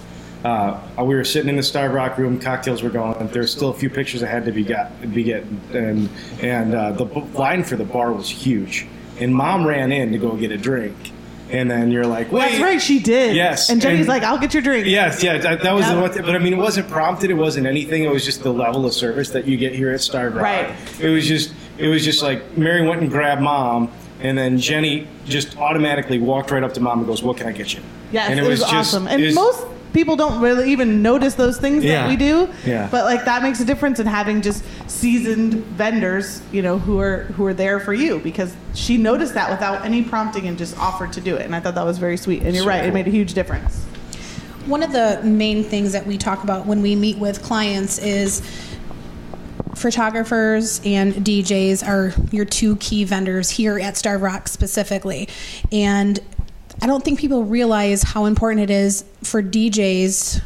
Uh, 0.44 0.80
we 0.98 1.14
were 1.16 1.24
sitting 1.24 1.48
in 1.48 1.56
the 1.56 1.62
Starved 1.64 1.94
Rock 1.94 2.16
room. 2.16 2.38
Cocktails 2.38 2.82
were 2.82 2.90
going. 2.90 3.26
There 3.28 3.42
were 3.42 3.46
still 3.48 3.70
a 3.70 3.74
few 3.74 3.90
pictures 3.90 4.20
that 4.20 4.28
had 4.28 4.44
to 4.44 4.52
be 4.52 4.62
got 4.62 5.00
be 5.12 5.24
getting, 5.24 5.60
and 5.72 6.08
and 6.40 6.74
uh, 6.74 6.92
the 6.92 7.04
b- 7.04 7.20
line 7.34 7.64
for 7.64 7.74
the 7.74 7.84
bar 7.84 8.12
was 8.12 8.28
huge. 8.28 8.86
And 9.18 9.34
mom 9.34 9.66
ran 9.66 9.90
in 9.90 10.12
to 10.12 10.18
go 10.18 10.36
get 10.36 10.52
a 10.52 10.56
drink, 10.56 10.94
and 11.52 11.70
then 11.70 11.90
you're 11.90 12.06
like, 12.06 12.32
wait, 12.32 12.50
That's 12.52 12.62
right, 12.62 12.80
she 12.80 12.98
did. 12.98 13.36
Yes, 13.36 13.68
And 13.68 13.80
Jenny's 13.80 14.00
and- 14.00 14.08
like, 14.08 14.22
I'll 14.22 14.38
get 14.38 14.54
your 14.54 14.62
drink. 14.62 14.86
Yes, 14.86 15.22
yeah, 15.22 15.38
that, 15.38 15.62
that 15.62 15.72
was 15.74 15.86
Yeah. 15.86 15.94
the 15.94 16.00
one. 16.00 16.10
Thing, 16.12 16.22
but 16.22 16.34
I 16.34 16.38
mean, 16.38 16.54
it 16.54 16.58
wasn't 16.58 16.88
prompted. 16.88 17.30
It 17.30 17.34
wasn't 17.34 17.66
anything. 17.66 18.02
It 18.04 18.10
was 18.10 18.24
just 18.24 18.42
the 18.42 18.52
level 18.52 18.86
of 18.86 18.94
service 18.94 19.30
that 19.30 19.46
you 19.46 19.56
get 19.56 19.74
here 19.74 19.92
at 19.92 20.00
Starved 20.00 20.34
Rock. 20.36 20.44
Right. 20.44 20.74
It 21.00 21.08
was 21.10 21.26
just, 21.28 21.52
it 21.78 21.88
was 21.88 22.04
just 22.04 22.22
like 22.22 22.56
Mary 22.56 22.86
went 22.86 23.02
and 23.02 23.10
grabbed 23.10 23.42
mom, 23.42 23.90
and 24.20 24.36
then 24.36 24.58
Jenny 24.58 25.06
just 25.26 25.56
automatically 25.58 26.18
walked 26.18 26.50
right 26.50 26.62
up 26.62 26.72
to 26.74 26.80
mom 26.80 26.98
and 27.00 27.06
goes, 27.06 27.22
"What 27.22 27.36
can 27.36 27.46
I 27.46 27.52
get 27.52 27.74
you?" 27.74 27.80
Yes, 28.12 28.30
and 28.30 28.40
it, 28.40 28.46
was, 28.48 28.60
just- 28.60 28.72
awesome. 28.72 29.06
And 29.06 29.22
was- 29.22 29.34
most 29.34 29.66
people 29.92 30.16
don't 30.16 30.40
really 30.40 30.70
even 30.72 31.02
notice 31.02 31.34
those 31.34 31.58
things 31.58 31.84
Yeah. 31.84 32.02
that 32.02 32.08
we 32.08 32.16
do. 32.16 32.48
Yeah. 32.66 32.88
But 32.90 33.04
like 33.04 33.24
that 33.24 33.42
makes 33.42 33.60
a 33.60 33.64
difference 33.64 34.00
in 34.00 34.06
having 34.06 34.42
just 34.42 34.64
seasoned 34.88 35.54
vendors, 35.54 36.40
you 36.52 36.62
know, 36.62 36.78
who 36.78 36.98
are 37.00 37.24
who 37.36 37.46
are 37.46 37.54
there 37.54 37.78
for 37.80 37.92
you 37.94 38.18
because 38.20 38.54
she 38.74 38.96
noticed 38.96 39.34
that 39.34 39.50
without 39.50 39.84
any 39.84 40.02
prompting 40.02 40.46
and 40.48 40.56
just 40.58 40.76
offered 40.78 41.12
to 41.14 41.20
do 41.20 41.36
it. 41.36 41.42
And 41.44 41.54
I 41.54 41.60
thought 41.60 41.74
that 41.74 41.84
was 41.84 41.98
very 41.98 42.16
sweet. 42.16 42.42
And 42.42 42.54
you're 42.54 42.64
So 42.64 42.68
right, 42.68 42.84
it 42.84 42.94
made 42.94 43.06
a 43.06 43.10
huge 43.10 43.34
difference. 43.34 43.84
One 44.66 44.82
of 44.82 44.92
the 44.92 45.20
main 45.24 45.64
things 45.64 45.92
that 45.92 46.06
we 46.06 46.16
talk 46.16 46.44
about 46.44 46.66
when 46.66 46.82
we 46.82 46.94
meet 46.94 47.18
with 47.18 47.42
clients 47.42 47.98
is 47.98 48.42
photographers 49.74 50.80
and 50.84 51.14
DJs 51.14 51.86
are 51.86 52.12
your 52.30 52.44
two 52.44 52.76
key 52.76 53.04
vendors 53.04 53.50
here 53.50 53.78
at 53.78 53.96
Starved 53.96 54.22
Rock 54.22 54.48
specifically. 54.48 55.28
And 55.72 56.20
I 56.82 56.86
don't 56.86 57.04
think 57.04 57.20
people 57.20 57.44
realize 57.44 58.02
how 58.02 58.24
important 58.24 58.68
it 58.68 58.70
is 58.70 59.04
for 59.22 59.40
DJs 59.40 60.42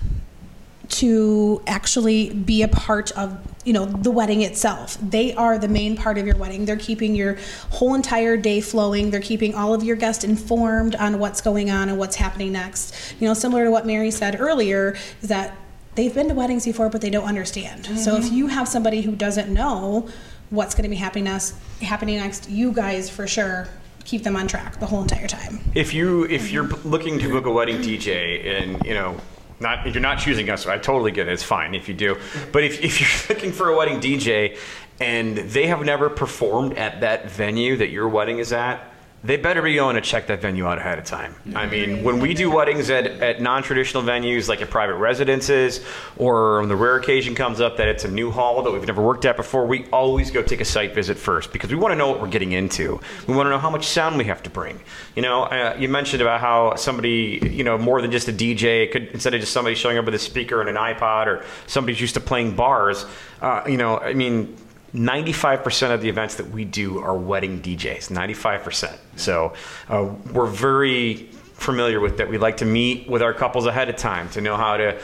to 0.88 1.62
actually 1.66 2.28
be 2.30 2.62
a 2.62 2.68
part 2.68 3.10
of 3.12 3.38
you 3.64 3.72
know 3.72 3.86
the 3.86 4.10
wedding 4.10 4.42
itself. 4.42 4.98
They 5.00 5.34
are 5.34 5.58
the 5.58 5.66
main 5.66 5.96
part 5.96 6.18
of 6.18 6.26
your 6.26 6.36
wedding. 6.36 6.66
They're 6.66 6.76
keeping 6.76 7.14
your 7.14 7.38
whole 7.70 7.94
entire 7.94 8.36
day 8.36 8.60
flowing. 8.60 9.10
They're 9.10 9.20
keeping 9.20 9.54
all 9.54 9.72
of 9.72 9.82
your 9.82 9.96
guests 9.96 10.24
informed 10.24 10.94
on 10.96 11.18
what's 11.18 11.40
going 11.40 11.70
on 11.70 11.88
and 11.88 11.98
what's 11.98 12.16
happening 12.16 12.52
next. 12.52 13.14
You 13.18 13.26
know 13.26 13.34
similar 13.34 13.64
to 13.64 13.70
what 13.70 13.86
mary 13.86 14.10
said 14.10 14.38
earlier 14.38 14.94
is 15.22 15.28
that 15.28 15.56
they've 15.94 16.14
been 16.14 16.28
to 16.28 16.34
weddings 16.34 16.66
before 16.66 16.90
but 16.90 17.00
they 17.00 17.10
don't 17.10 17.26
understand. 17.26 17.86
So 17.98 18.16
if 18.16 18.24
mm-hmm. 18.24 18.34
you 18.34 18.46
have 18.48 18.68
somebody 18.68 19.00
who 19.00 19.16
doesn't 19.16 19.52
know 19.52 20.06
what's 20.50 20.74
going 20.74 20.84
to 20.84 20.90
be 20.90 20.96
happening 20.96 21.24
next 21.24 21.54
happening 21.80 22.16
next 22.16 22.50
you 22.50 22.72
guys 22.72 23.08
for 23.08 23.26
sure 23.26 23.68
keep 24.06 24.22
them 24.22 24.36
on 24.36 24.46
track 24.46 24.78
the 24.78 24.86
whole 24.86 25.02
entire 25.02 25.26
time. 25.26 25.60
If 25.75 25.92
you 25.92 26.25
if 26.25 26.50
you're 26.50 26.68
looking 26.84 27.18
to 27.18 27.28
book 27.28 27.46
a 27.46 27.50
wedding 27.50 27.78
DJ 27.78 28.46
and 28.46 28.82
you 28.86 28.94
know 28.94 29.20
not 29.60 29.86
if 29.86 29.94
you're 29.94 30.02
not 30.02 30.18
choosing 30.18 30.48
us, 30.48 30.66
I 30.66 30.78
totally 30.78 31.10
get 31.10 31.28
it. 31.28 31.32
It's 31.32 31.42
fine 31.42 31.75
if 31.75 31.88
you 31.88 31.94
do. 31.94 32.16
But 32.52 32.64
if, 32.64 32.82
if 32.82 33.00
you're 33.00 33.28
looking 33.36 33.52
for 33.52 33.68
a 33.68 33.76
wedding 33.76 34.00
DJ 34.00 34.58
and 35.00 35.36
they 35.36 35.66
have 35.66 35.84
never 35.84 36.08
performed 36.08 36.75
at 36.78 37.00
that 37.00 37.30
venue 37.30 37.76
that 37.76 37.90
your 37.90 38.08
wedding 38.08 38.38
is 38.38 38.52
at, 38.52 38.92
they 39.25 39.37
better 39.37 39.61
be 39.62 39.75
going 39.75 39.96
to 39.96 40.00
check 40.00 40.28
that 40.28 40.40
venue 40.40 40.66
out 40.66 40.78
ahead 40.78 40.99
of 40.99 41.04
time. 41.04 41.35
I 41.54 41.66
mean, 41.66 42.04
when 42.04 42.20
we 42.20 42.32
do 42.35 42.50
weddings 42.50 42.90
at, 42.90 43.06
at 43.06 43.40
non-traditional 43.40 44.02
venues 44.02 44.49
like 44.49 44.62
at 44.62 44.70
private 44.70 44.96
residences, 44.96 45.85
or 46.16 46.61
on 46.61 46.68
the 46.68 46.76
rare 46.76 46.96
occasion 46.96 47.35
comes 47.35 47.61
up 47.61 47.78
that 47.78 47.88
it's 47.88 48.04
a 48.04 48.11
new 48.11 48.30
hall 48.30 48.62
that 48.62 48.70
we've 48.70 48.87
never 48.87 49.02
worked 49.02 49.25
at 49.25 49.37
before, 49.37 49.66
we 49.66 49.87
always 49.87 50.30
go 50.30 50.42
take 50.42 50.61
a 50.61 50.64
site 50.64 50.94
visit 50.94 51.16
first 51.16 51.52
because 51.52 51.70
we 51.70 51.76
want 51.76 51.92
to 51.92 51.96
know 51.96 52.08
what 52.08 52.20
we're 52.20 52.28
getting 52.28 52.52
into. 52.52 53.00
We 53.26 53.35
want 53.35 53.46
to 53.46 53.50
know 53.50 53.58
how 53.58 53.70
much 53.70 53.87
sound 53.87 54.16
we 54.16 54.25
have 54.25 54.42
to 54.44 54.50
bring. 54.50 54.80
You 55.16 55.23
know, 55.23 55.44
uh, 55.44 55.76
you 55.78 55.88
mentioned 55.88 56.23
about 56.23 56.40
how 56.40 56.76
somebody, 56.76 57.40
you 57.50 57.64
know, 57.64 57.78
more 57.78 58.00
than 58.02 58.12
just 58.12 58.28
a 58.28 58.32
DJ 58.32 58.90
could 58.92 59.08
instead 59.08 59.35
of 59.35 59.40
just 59.40 59.52
somebody 59.52 59.75
showing 59.75 59.99
up 59.99 60.04
with 60.04 60.14
a 60.14 60.18
speaker 60.18 60.61
and 60.61 60.68
an 60.68 60.76
iPod, 60.76 61.26
or 61.26 61.44
somebody's 61.66 62.00
used 62.00 62.14
to 62.14 62.20
playing 62.20 62.54
bars. 62.54 63.06
Uh, 63.40 63.62
you 63.66 63.76
know, 63.76 63.99
I 63.99 64.14
mean 64.14 64.56
95% 64.94 65.92
of 65.92 66.00
the 66.00 66.08
events 66.08 66.36
that 66.36 66.50
we 66.50 66.64
do 66.64 66.98
are 66.98 67.16
wedding 67.16 67.60
DJs, 67.60 68.10
95%. 68.10 68.96
So 69.16 69.52
uh, 69.88 70.14
we're 70.32 70.46
very 70.46 71.28
familiar 71.54 72.00
with 72.00 72.18
that. 72.18 72.28
We 72.28 72.38
like 72.38 72.58
to 72.58 72.64
meet 72.64 73.08
with 73.08 73.22
our 73.22 73.34
couples 73.34 73.66
ahead 73.66 73.88
of 73.88 73.96
time 73.96 74.28
to 74.30 74.40
know 74.40 74.56
how 74.56 74.76
to 74.76 74.98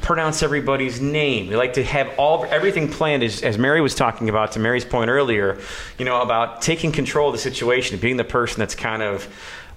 pronounce 0.00 0.42
everybody's 0.42 1.00
name. 1.00 1.48
We 1.48 1.56
like 1.56 1.74
to 1.74 1.84
have 1.84 2.12
all 2.18 2.44
everything 2.46 2.90
planned 2.90 3.22
as, 3.22 3.42
as 3.42 3.58
Mary 3.58 3.80
was 3.80 3.94
talking 3.94 4.28
about 4.28 4.52
to 4.52 4.58
Mary's 4.58 4.84
point 4.84 5.10
earlier, 5.10 5.58
you 5.98 6.04
know, 6.04 6.22
about 6.22 6.62
taking 6.62 6.92
control 6.92 7.28
of 7.28 7.34
the 7.34 7.38
situation, 7.38 7.98
being 7.98 8.16
the 8.16 8.24
person 8.24 8.58
that's 8.58 8.74
kind 8.74 9.02
of 9.02 9.28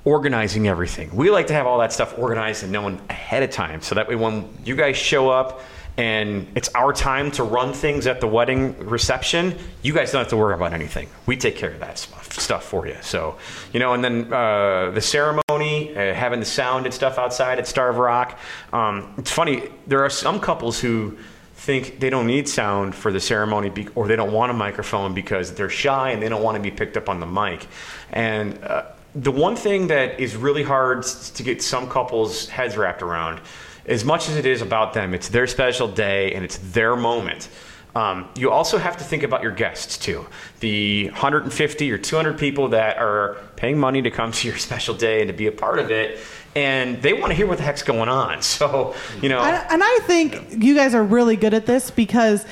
organizing 0.05 0.67
everything. 0.67 1.13
We 1.15 1.31
like 1.31 1.47
to 1.47 1.53
have 1.53 1.65
all 1.65 1.79
that 1.79 1.91
stuff 1.91 2.17
organized 2.17 2.63
and 2.63 2.71
known 2.71 3.01
ahead 3.09 3.43
of 3.43 3.49
time 3.49 3.81
so 3.81 3.95
that 3.95 4.07
way 4.07 4.15
when 4.15 4.47
you 4.63 4.75
guys 4.75 4.95
show 4.95 5.29
up 5.29 5.61
and 5.97 6.47
it's 6.55 6.69
our 6.75 6.91
time 6.91 7.31
to 7.31 7.43
run 7.43 7.73
things 7.73 8.05
at 8.05 8.19
the 8.19 8.27
wedding 8.27 8.77
reception, 8.85 9.57
you 9.81 9.93
guys 9.93 10.11
don't 10.11 10.19
have 10.19 10.29
to 10.29 10.37
worry 10.37 10.53
about 10.53 10.73
anything. 10.73 11.07
We 11.25 11.37
take 11.37 11.55
care 11.55 11.71
of 11.71 11.79
that 11.79 11.97
stuff, 11.97 12.65
for 12.65 12.85
you. 12.85 12.97
So, 13.01 13.37
you 13.71 13.79
know, 13.79 13.93
and 13.93 14.03
then 14.03 14.33
uh, 14.33 14.91
the 14.91 15.01
ceremony, 15.01 15.95
uh, 15.95 16.13
having 16.13 16.39
the 16.39 16.45
sound 16.45 16.85
and 16.85 16.93
stuff 16.93 17.17
outside 17.17 17.59
at 17.59 17.67
Starved 17.67 17.97
Rock. 17.97 18.37
Um, 18.73 19.13
it's 19.17 19.31
funny, 19.31 19.69
there 19.87 20.03
are 20.03 20.09
some 20.09 20.39
couples 20.39 20.79
who 20.79 21.17
think 21.55 21.99
they 21.99 22.09
don't 22.09 22.27
need 22.27 22.49
sound 22.49 22.93
for 22.93 23.11
the 23.11 23.19
ceremony 23.19 23.69
be- 23.69 23.87
or 23.95 24.07
they 24.07 24.17
don't 24.17 24.33
want 24.33 24.51
a 24.51 24.53
microphone 24.53 25.13
because 25.13 25.53
they're 25.53 25.69
shy 25.69 26.11
and 26.11 26.21
they 26.21 26.27
don't 26.27 26.43
want 26.43 26.57
to 26.57 26.61
be 26.61 26.71
picked 26.71 26.97
up 26.97 27.07
on 27.07 27.21
the 27.21 27.25
mic. 27.25 27.67
And 28.11 28.61
uh, 28.63 28.83
the 29.15 29.31
one 29.31 29.55
thing 29.55 29.87
that 29.87 30.19
is 30.19 30.35
really 30.35 30.63
hard 30.63 31.03
to 31.03 31.43
get 31.43 31.63
some 31.63 31.89
couples' 31.89 32.49
heads 32.49 32.75
wrapped 32.75 33.01
around 33.01 33.39
as 33.87 34.03
much 34.03 34.29
as 34.29 34.35
it 34.35 34.45
is 34.45 34.61
about 34.61 34.93
them, 34.93 35.13
it's 35.13 35.29
their 35.29 35.47
special 35.47 35.87
day 35.87 36.33
and 36.33 36.43
it's 36.43 36.57
their 36.57 36.95
moment. 36.95 37.49
Um, 37.95 38.27
you 38.35 38.51
also 38.51 38.77
have 38.77 38.97
to 38.97 39.05
think 39.05 39.23
about 39.23 39.41
your 39.41 39.53
guests 39.53 39.97
too. 39.97 40.25
The 40.59 41.09
150 41.11 41.91
or 41.91 41.97
200 41.97 42.37
people 42.37 42.69
that 42.69 42.97
are 42.97 43.37
paying 43.55 43.79
money 43.79 44.01
to 44.01 44.11
come 44.11 44.31
to 44.33 44.47
your 44.47 44.57
special 44.57 44.95
day 44.95 45.21
and 45.21 45.29
to 45.29 45.33
be 45.33 45.47
a 45.47 45.51
part 45.51 45.79
of 45.79 45.91
it, 45.91 46.19
and 46.55 47.01
they 47.01 47.13
want 47.13 47.31
to 47.31 47.35
hear 47.35 47.47
what 47.47 47.57
the 47.57 47.63
heck's 47.63 47.83
going 47.83 48.09
on. 48.09 48.41
So, 48.41 48.95
you 49.21 49.29
know, 49.29 49.39
And, 49.39 49.65
and 49.71 49.83
I 49.83 49.99
think 50.03 50.63
you 50.63 50.75
guys 50.75 50.93
are 50.93 51.03
really 51.03 51.35
good 51.35 51.53
at 51.53 51.65
this 51.65 51.89
because 51.91 52.45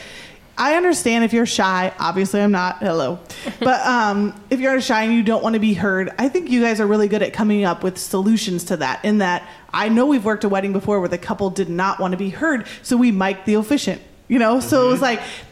I 0.57 0.75
understand 0.75 1.23
if 1.23 1.33
you're 1.33 1.47
shy. 1.47 1.91
Obviously, 1.99 2.39
I'm 2.41 2.51
not. 2.51 2.77
Hello, 2.77 3.19
but 3.59 3.81
um, 3.81 4.39
if 4.49 4.59
you're 4.59 4.79
shy 4.81 5.03
and 5.03 5.13
you 5.13 5.23
don't 5.23 5.43
want 5.43 5.53
to 5.53 5.59
be 5.59 5.73
heard, 5.73 6.11
I 6.19 6.29
think 6.29 6.49
you 6.49 6.61
guys 6.61 6.79
are 6.79 6.85
really 6.85 7.07
good 7.07 7.23
at 7.23 7.33
coming 7.33 7.63
up 7.63 7.83
with 7.83 7.97
solutions 7.97 8.63
to 8.65 8.77
that. 8.77 9.03
In 9.03 9.17
that, 9.17 9.47
I 9.73 9.89
know 9.89 10.05
we've 10.05 10.23
worked 10.23 10.43
a 10.43 10.49
wedding 10.49 10.71
before 10.71 10.99
where 10.99 11.09
the 11.09 11.17
couple 11.17 11.49
did 11.49 11.69
not 11.69 11.99
want 11.99 12.11
to 12.11 12.17
be 12.17 12.29
heard, 12.29 12.67
so 12.83 12.97
we 12.97 13.11
mic'd 13.11 13.45
the 13.45 13.55
officiant. 13.55 14.01
You 14.29 14.39
know, 14.39 14.61
so 14.61 14.87
it 14.87 14.91
was 14.91 15.01
mm-hmm. 15.01 15.03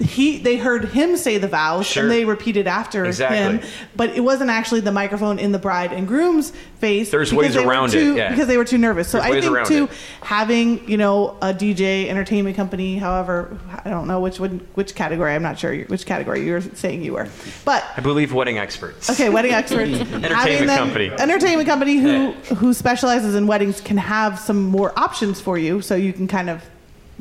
like 0.02 0.10
he 0.10 0.38
they 0.38 0.56
heard 0.56 0.86
him 0.86 1.18
say 1.18 1.38
the 1.38 1.48
vows 1.50 1.86
Sure. 1.86 2.04
and 2.04 2.12
they 2.12 2.24
repeated 2.24 2.68
after 2.68 3.04
Exactly. 3.04 3.38
him, 3.38 3.72
but 3.98 4.12
it 4.12 4.22
wasn't 4.22 4.50
actually 4.50 4.80
the 4.80 4.94
microphone 4.94 5.40
in 5.40 5.52
the 5.52 5.60
bride 5.60 5.92
and 5.92 6.08
groom's 6.08 6.52
face. 6.80 7.12
There's 7.12 7.32
because 7.32 7.44
ways 7.44 7.54
they 7.54 7.66
were 7.66 7.70
around 7.70 7.90
it, 7.90 8.00
too- 8.00 8.16
yeah. 8.16 8.30
because 8.32 8.48
they 8.48 8.56
were 8.58 8.64
too 8.64 8.78
nervous. 8.78 9.10
So 9.10 9.20
There's 9.20 9.46
I 9.46 9.52
think 9.52 9.68
too, 9.68 9.84
it. 9.84 9.90
having 10.22 10.90
you 10.90 10.96
know 10.96 11.38
a 11.42 11.54
DJ 11.54 12.08
entertainment 12.08 12.56
company, 12.56 12.98
however, 12.98 13.60
I 13.84 13.90
don't 13.90 14.08
know 14.08 14.22
which 14.22 14.40
one, 14.40 14.66
which 14.76 14.96
category. 14.96 15.34
I'm 15.34 15.44
not 15.44 15.60
sure 15.60 15.78
which 15.84 16.06
category 16.06 16.46
you're 16.46 16.62
saying 16.62 17.04
you 17.04 17.14
were, 17.14 17.28
but 17.66 17.84
I 17.98 18.00
believe 18.00 18.32
wedding 18.34 18.58
experts. 18.58 19.10
okay, 19.10 19.28
wedding 19.28 19.52
experts, 19.62 19.92
entertainment 20.00 20.70
company. 20.70 21.12
entertainment 21.12 21.68
company 21.68 21.98
who 21.98 22.32
who 22.56 22.74
specializes 22.74 23.36
in 23.36 23.48
weddings 23.48 23.82
can 23.82 23.98
have 23.98 24.40
some 24.40 24.64
more 24.64 24.98
options 24.98 25.42
for 25.42 25.58
you, 25.58 25.82
so 25.82 25.96
you 25.96 26.14
can 26.14 26.28
kind 26.28 26.50
of 26.50 26.64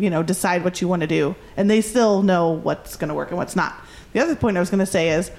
you 0.00 0.10
know 0.10 0.22
decide 0.22 0.64
what 0.64 0.80
you 0.80 0.88
want 0.88 1.00
to 1.00 1.06
do, 1.06 1.36
and 1.56 1.70
they 1.70 1.80
still 1.80 2.22
know 2.22 2.50
what's 2.50 2.96
going 2.96 3.08
to 3.08 3.14
work 3.14 3.28
and 3.28 3.38
what's 3.38 3.54
not. 3.54 3.74
The 4.12 4.20
other 4.20 4.34
point 4.34 4.56
I 4.56 4.60
was 4.60 4.70
going 4.70 4.80
to 4.80 4.86
say 4.86 5.10
is. 5.10 5.30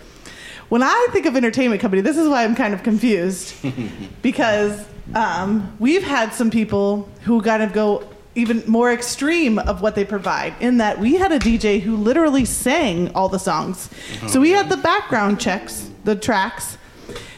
When 0.70 0.84
I 0.84 1.08
think 1.12 1.26
of 1.26 1.36
entertainment 1.36 1.82
company, 1.82 2.02
this 2.02 2.16
is 2.16 2.30
why 2.30 2.46
I'm 2.46 2.56
kind 2.56 2.74
of 2.74 2.82
confused 2.82 3.54
because 4.22 4.86
um, 5.14 5.76
we've 5.80 6.02
had 6.02 6.34
some 6.34 6.50
people 6.50 7.10
who 7.24 7.42
kind 7.42 7.62
of 7.62 7.74
go 7.74 8.08
even 8.36 8.64
more 8.66 8.92
extreme 8.92 9.60
of 9.60 9.82
what 9.82 9.96
they 9.96 10.06
provide 10.06 10.54
in 10.62 10.78
that 10.78 11.00
we 11.00 11.16
had 11.16 11.32
a 11.32 11.40
DJ 11.40 11.82
who 11.82 11.98
literally 11.98 12.46
sang 12.46 13.14
all 13.14 13.28
the 13.28 13.40
songs. 13.40 13.90
so 14.28 14.40
we 14.40 14.52
had 14.52 14.70
the 14.70 14.78
background 14.78 15.40
checks, 15.40 15.90
the 16.06 16.16
tracks. 16.16 16.78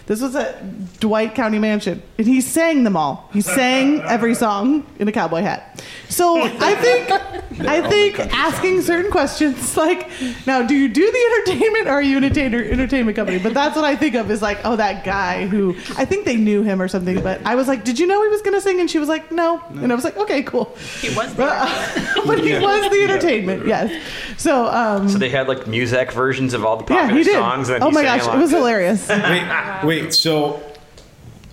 This 0.06 0.22
was 0.22 0.36
at 0.36 1.00
Dwight 1.00 1.34
County 1.34 1.60
Mansion, 1.60 2.02
and 2.18 2.28
he 2.28 2.42
sang 2.42 2.84
them 2.84 2.98
all. 2.98 3.30
He 3.32 3.40
sang 3.60 4.02
every 4.02 4.36
song 4.36 4.86
in 5.00 5.08
a 5.08 5.12
cowboy 5.12 5.42
hat. 5.42 5.82
So 6.10 6.42
I 6.44 6.76
think, 6.76 7.12
I 7.68 7.90
think 7.90 8.20
asking 8.20 8.82
certain 8.82 9.10
questions 9.12 9.76
like, 9.78 10.10
now, 10.46 10.62
do 10.62 10.76
you 10.76 10.90
do 10.90 11.10
the 11.12 11.52
entertainment 11.52 11.88
or 11.88 11.92
are 11.92 12.02
you 12.02 12.18
an 12.18 12.24
entertainer, 12.26 12.62
entertainment 12.64 13.16
company? 13.16 13.40
But 13.40 13.54
that's 13.54 13.76
what 13.76 13.86
I 13.86 13.96
think 13.96 14.16
of 14.16 14.30
is 14.30 14.42
like, 14.42 14.60
oh, 14.64 14.76
that 14.76 15.04
guy 15.06 15.48
who 15.48 15.76
I 15.98 16.06
think 16.06 16.26
they 16.26 16.36
knew 16.36 16.62
him 16.64 16.82
or 16.82 16.88
something. 16.88 17.22
But 17.24 17.44
I 17.46 17.56
was 17.56 17.68
like, 17.68 17.84
did 17.84 17.98
you 17.98 18.06
know 18.06 18.22
he 18.24 18.30
was 18.30 18.42
going 18.42 18.54
to 18.56 18.62
sing? 18.62 18.80
And 18.80 18.92
she 18.92 19.00
was 19.00 19.10
like, 19.10 19.32
no. 19.32 19.62
And 19.70 19.92
I 19.92 19.96
was 19.96 20.04
like, 20.04 20.18
okay, 20.18 20.44
cool. 20.44 20.66
He 21.00 21.10
was 21.16 21.34
But, 21.34 21.48
there. 21.96 22.16
but 22.26 22.40
he 22.44 22.54
was 22.60 22.92
the 22.92 23.04
entertainment, 23.04 23.66
yes. 23.66 23.90
So, 24.38 24.66
um, 24.68 25.10
So 25.10 25.18
they 25.18 25.30
had 25.30 25.48
like 25.48 25.66
music 25.66 26.12
versions 26.12 26.54
of 26.54 26.64
all 26.66 26.78
the 26.78 26.84
popular 26.84 27.10
yeah, 27.10 27.18
he 27.18 27.24
did. 27.24 27.34
songs. 27.36 27.70
And 27.70 27.82
Oh 27.84 27.90
he 27.90 27.96
my 27.96 28.04
sang 28.04 28.18
gosh, 28.18 28.28
it 28.28 28.30
along 28.30 28.42
was 28.42 28.52
hilarious. 28.52 29.10
Wait, 29.10 29.84
wait. 29.84 29.93
So, 30.12 30.62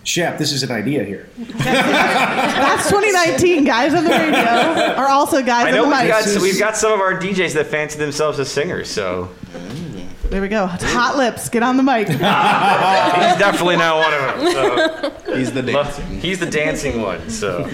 Shep, 0.05 0.39
this 0.39 0.53
is 0.53 0.63
an 0.63 0.71
idea 0.71 1.05
here. 1.05 1.29
That's 1.39 2.89
2019. 2.89 3.65
Guys 3.65 3.95
on 3.95 4.05
the 4.05 4.11
radio 4.11 4.95
are 4.95 5.09
also 5.09 5.43
guys 5.43 5.67
I 5.67 5.71
know 5.73 5.85
on 5.85 5.91
the 5.91 5.97
we've 5.97 6.05
mic. 6.05 6.35
got, 6.35 6.43
we've 6.43 6.59
got 6.59 6.77
some 6.77 6.93
of 6.93 7.01
our 7.01 7.15
DJs 7.15 7.55
that 7.55 7.67
fancy 7.67 7.99
themselves 7.99 8.39
as 8.39 8.51
singers, 8.51 8.91
so 8.91 9.29
mm-hmm. 9.53 9.80
There 10.31 10.41
we 10.41 10.49
go. 10.49 10.67
Hot 10.67 11.17
lips. 11.17 11.49
Get 11.49 11.63
on 11.63 11.77
the 11.77 11.83
mic. 11.83 12.09
he's 12.09 12.19
definitely 12.19 13.77
not 13.77 13.97
one 13.99 14.15
of 14.15 14.21
them. 14.21 15.23
So. 15.25 15.37
He's 15.37 15.53
the 15.53 15.63
dancing. 15.63 16.21
He's 16.21 16.39
the 16.41 16.51
dancing 16.51 17.03
one. 17.03 17.29
So 17.31 17.69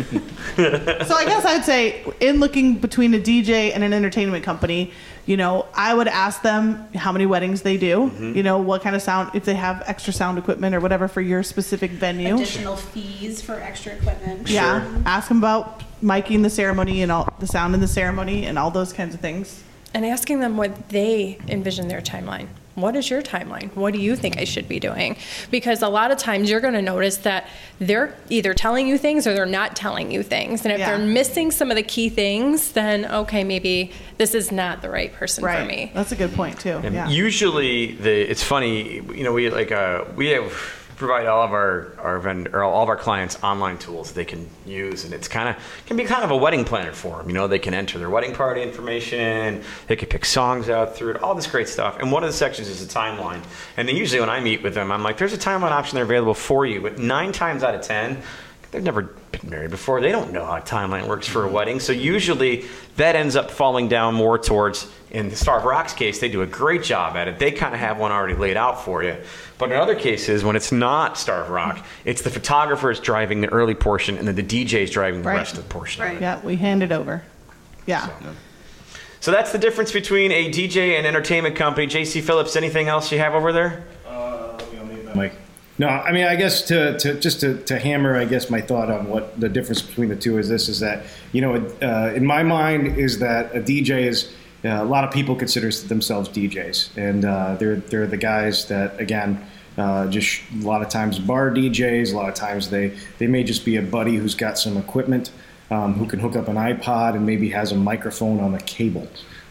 so 0.57 1.15
I 1.15 1.25
guess 1.27 1.45
I'd 1.45 1.65
say 1.65 2.03
in 2.21 2.41
looking 2.41 2.79
between 2.79 3.15
a 3.15 3.19
DJ 3.19 3.75
and 3.75 3.85
an 3.85 3.93
entertainment 3.93 4.45
company, 4.45 4.93
you 5.27 5.37
know, 5.37 5.67
I 5.75 5.93
would 5.93 6.09
ask 6.09 6.43
them 6.43 6.89
how 6.95 7.13
many 7.13 7.27
weddings 7.27 7.63
they 7.63 7.77
do. 7.77 8.11
Mm-hmm. 8.11 8.35
You 8.35 8.43
know, 8.43 8.59
what 8.59 8.83
kind 8.83 8.97
of 8.97 9.03
sound, 9.03 9.33
if 9.35 9.45
they 9.45 9.55
have 9.55 9.83
extra 9.87 10.13
sound 10.13 10.39
equipment 10.39 10.75
or 10.75 10.81
whatever 10.81 11.09
for 11.09 11.21
your 11.21 11.43
specific 11.43 11.91
venue. 11.91 12.35
Additional 12.35 12.77
fees 12.77 13.43
for 13.43 13.55
extra 13.55 13.95
equipment. 13.95 14.49
Yeah. 14.49 15.03
Ask 15.05 15.29
them 15.29 15.39
about 15.39 15.83
miking 16.03 16.43
the 16.43 16.51
ceremony 16.51 17.03
and 17.03 17.13
all 17.13 17.29
the 17.39 17.47
sound 17.47 17.75
in 17.75 17.81
the 17.81 17.89
ceremony 17.89 18.47
and 18.47 18.59
all 18.59 18.71
those 18.71 18.93
kinds 18.93 19.15
of 19.15 19.21
things. 19.21 19.63
And 19.97 20.05
asking 20.05 20.41
them 20.41 20.59
what 20.59 20.91
they 20.91 21.38
envision 21.49 21.88
their 21.88 22.03
timeline. 22.03 22.47
What 22.75 22.95
is 22.97 23.09
your 23.09 23.23
timeline? 23.23 23.75
What 23.75 23.95
do 23.95 23.99
you 23.99 24.15
think 24.15 24.37
I 24.37 24.45
should 24.45 24.69
be 24.69 24.79
doing? 24.79 25.17
Because 25.50 25.81
a 25.81 25.88
lot 25.88 26.11
of 26.11 26.19
times 26.19 26.50
you're 26.50 26.61
going 26.61 26.75
to 26.75 26.83
notice 26.83 27.17
that 27.19 27.47
they're 27.79 28.15
either 28.29 28.53
telling 28.53 28.87
you 28.87 28.99
things 28.99 29.26
or 29.26 29.33
they're 29.33 29.47
not 29.47 29.75
telling 29.75 30.11
you 30.11 30.23
things. 30.23 30.67
And 30.67 30.73
if 30.73 30.81
Yeah. 30.81 30.91
they're 30.99 31.07
missing 31.07 31.50
some 31.50 31.71
of 31.71 31.76
the 31.79 31.83
key 31.83 32.11
things, 32.11 32.73
then 32.73 33.07
okay, 33.07 33.43
maybe 33.45 33.91
this 34.19 34.35
is 34.35 34.53
not 34.53 34.83
the 34.83 34.91
right 34.91 35.11
person 35.15 35.43
Right. 35.43 35.61
for 35.61 35.65
me. 35.67 35.91
That's 35.95 36.12
a 36.12 36.17
good 36.17 36.35
point 36.35 36.61
too. 36.61 36.79
And 36.85 36.95
yeah. 36.95 37.09
usually 37.09 37.93
the 37.93 38.31
it's 38.31 38.43
funny 38.43 38.97
you 39.15 39.25
know 39.25 39.33
we 39.33 39.49
like 39.49 39.73
uh 39.73 40.05
we 40.15 40.26
have 40.29 40.53
provide 40.97 41.26
all 41.26 41.43
of 41.43 41.53
our 41.53 41.93
our 41.99 42.19
vend- 42.19 42.49
or 42.49 42.62
all 42.62 42.83
of 42.83 42.88
our 42.88 42.97
clients 42.97 43.43
online 43.43 43.79
tools 43.79 44.12
they 44.12 44.25
can 44.25 44.49
use 44.65 45.05
and 45.05 45.12
it's 45.12 45.29
kind 45.29 45.49
of 45.49 45.57
can 45.87 45.97
be 45.97 46.05
kind 46.05 46.25
of 46.25 46.31
a 46.31 46.37
wedding 46.37 46.65
planner 46.65 46.93
for 46.93 47.19
them 47.19 47.29
you 47.29 47.35
know? 47.35 47.47
They 47.47 47.59
can 47.59 47.75
enter 47.75 47.99
their 47.99 48.11
wedding 48.11 48.35
party 48.35 48.62
information 48.62 49.62
they 49.87 49.97
can 49.97 50.09
pick 50.09 50.25
songs 50.25 50.69
out 50.69 50.97
through 50.97 51.12
it 51.12 51.23
all 51.23 51.35
this 51.35 51.47
great 51.47 51.69
stuff. 51.69 51.99
And 51.99 52.11
one 52.11 52.25
of 52.25 52.29
the 52.29 52.37
sections 52.37 52.69
is 52.69 52.83
a 52.83 52.88
timeline. 52.88 53.43
And 53.76 53.88
then 53.88 53.97
usually 53.97 54.21
when 54.21 54.31
i 54.31 54.41
meet 54.41 54.62
with 54.62 54.75
them 54.75 54.91
i'm 54.91 55.03
like 55.03 55.19
there's 55.19 55.35
a 55.35 55.38
timeline 55.38 55.73
option 55.73 55.97
there 55.97 56.05
available 56.05 56.35
for 56.35 56.67
you. 56.67 56.81
But 56.81 56.99
nine 56.99 57.33
times 57.33 57.62
out 57.62 57.75
of 57.75 57.83
ten 57.83 58.23
they've 58.71 58.83
never 58.83 59.15
married 59.49 59.71
before. 59.71 60.00
They 60.00 60.12
don't 60.12 60.33
know 60.33 60.45
how 60.45 60.57
a 60.57 60.61
timeline 60.61 61.07
works 61.07 61.26
for 61.26 61.45
a 61.45 61.49
wedding. 61.49 61.81
So 61.81 61.93
usually 61.93 62.65
that 62.97 63.17
ends 63.17 63.37
up 63.37 63.50
falling 63.50 63.88
down 63.88 64.15
more 64.15 64.38
towards, 64.38 64.91
in 65.11 65.29
the 65.29 65.37
Starved 65.37 65.65
Rock's 65.65 65.93
case, 65.93 66.19
they 66.21 66.29
do 66.29 66.43
a 66.43 66.47
great 66.47 66.83
job 66.83 67.17
at 67.17 67.29
it. 67.29 67.38
They 67.38 67.53
kind 67.53 67.75
of 67.75 67.81
have 67.81 67.99
one 67.99 68.12
already 68.12 68.35
laid 68.35 68.57
out 68.57 68.85
for 68.85 69.03
you. 69.03 69.17
But 69.59 69.71
in 69.73 69.76
other 69.76 69.95
cases, 69.95 70.45
when 70.45 70.57
it's 70.57 70.73
not 70.73 71.17
Starved 71.19 71.50
Rock, 71.50 71.85
it's 72.05 72.23
the 72.23 72.31
photographer 72.31 72.91
is 72.91 73.00
driving 73.00 73.41
the 73.41 73.49
early 73.49 73.75
portion 73.75 74.19
and 74.19 74.26
then 74.29 74.35
the 74.35 74.43
DJ 74.43 74.83
is 74.83 74.91
driving 74.91 75.23
the 75.23 75.29
Right. 75.29 75.37
rest 75.37 75.57
of 75.57 75.62
the 75.62 75.69
portion. 75.73 76.03
Right. 76.03 76.21
Yeah, 76.21 76.41
we 76.43 76.57
hand 76.57 76.83
it 76.83 76.93
over. 76.93 77.23
Yeah. 77.87 78.09
So 79.21 79.31
that's 79.31 79.50
the 79.53 79.59
difference 79.59 79.93
between 79.93 80.31
a 80.33 80.50
DJ 80.50 80.97
and 80.99 81.07
entertainment 81.07 81.57
company. 81.57 81.87
JC 81.87 82.21
Phillips, 82.21 82.55
anything 82.57 82.88
else 82.88 83.11
you 83.11 83.19
have 83.19 83.35
over 83.35 83.53
there? 83.53 83.85
Mike. 85.15 85.33
No, 85.78 85.88
I 85.88 86.11
mean, 86.12 86.25
I 86.25 86.37
guess 86.37 86.62
to, 86.68 86.99
to 86.99 87.21
just 87.21 87.40
to, 87.40 87.62
to 87.64 87.78
hammer, 87.78 88.16
I 88.16 88.25
guess 88.25 88.49
my 88.49 88.62
thought 88.62 88.90
on 88.90 89.09
what 89.09 89.38
the 89.38 89.49
difference 89.49 89.83
between 89.83 90.09
the 90.09 90.16
two 90.16 90.38
is 90.38 90.49
this: 90.49 90.68
is 90.68 90.80
that 90.80 91.04
you 91.33 91.42
know, 91.42 91.56
uh, 91.83 92.14
in 92.14 92.25
my 92.25 92.42
mind, 92.42 92.97
is 92.99 93.18
that 93.18 93.54
a 93.54 93.61
DJ 93.61 94.06
is 94.06 94.33
uh, 94.64 94.68
a 94.68 94.85
lot 94.85 95.04
of 95.04 95.11
people 95.11 95.37
consider 95.37 95.71
themselves 95.71 96.30
DJs, 96.30 96.97
and 96.97 97.25
uh, 97.25 97.56
they're 97.56 97.76
they're 97.76 98.06
the 98.06 98.16
guys 98.16 98.66
that 98.66 98.99
again. 99.00 99.45
Uh, 99.76 100.06
just 100.06 100.40
a 100.54 100.66
lot 100.66 100.80
of 100.80 100.88
times 100.88 101.18
bar 101.18 101.50
DJs. 101.50 102.14
A 102.14 102.16
lot 102.16 102.30
of 102.30 102.35
times 102.35 102.71
they 102.71 102.97
they 103.18 103.26
may 103.26 103.45
just 103.45 103.62
be 103.62 103.76
a 103.76 103.83
buddy 103.83 104.16
who's 104.16 104.35
got 104.35 104.59
some 104.59 104.78
equipment, 104.78 105.30
um, 105.71 105.92
who 105.92 106.06
can 106.06 106.18
hook 106.18 106.35
up 106.35 106.49
an 106.49 106.56
iPod 106.56 107.14
and 107.14 107.26
maybe 107.26 107.50
has 107.50 107.73
a 107.73 107.76
microphone 107.76 108.40
on 108.40 108.54
a 108.54 108.61
cable. 108.61 109.06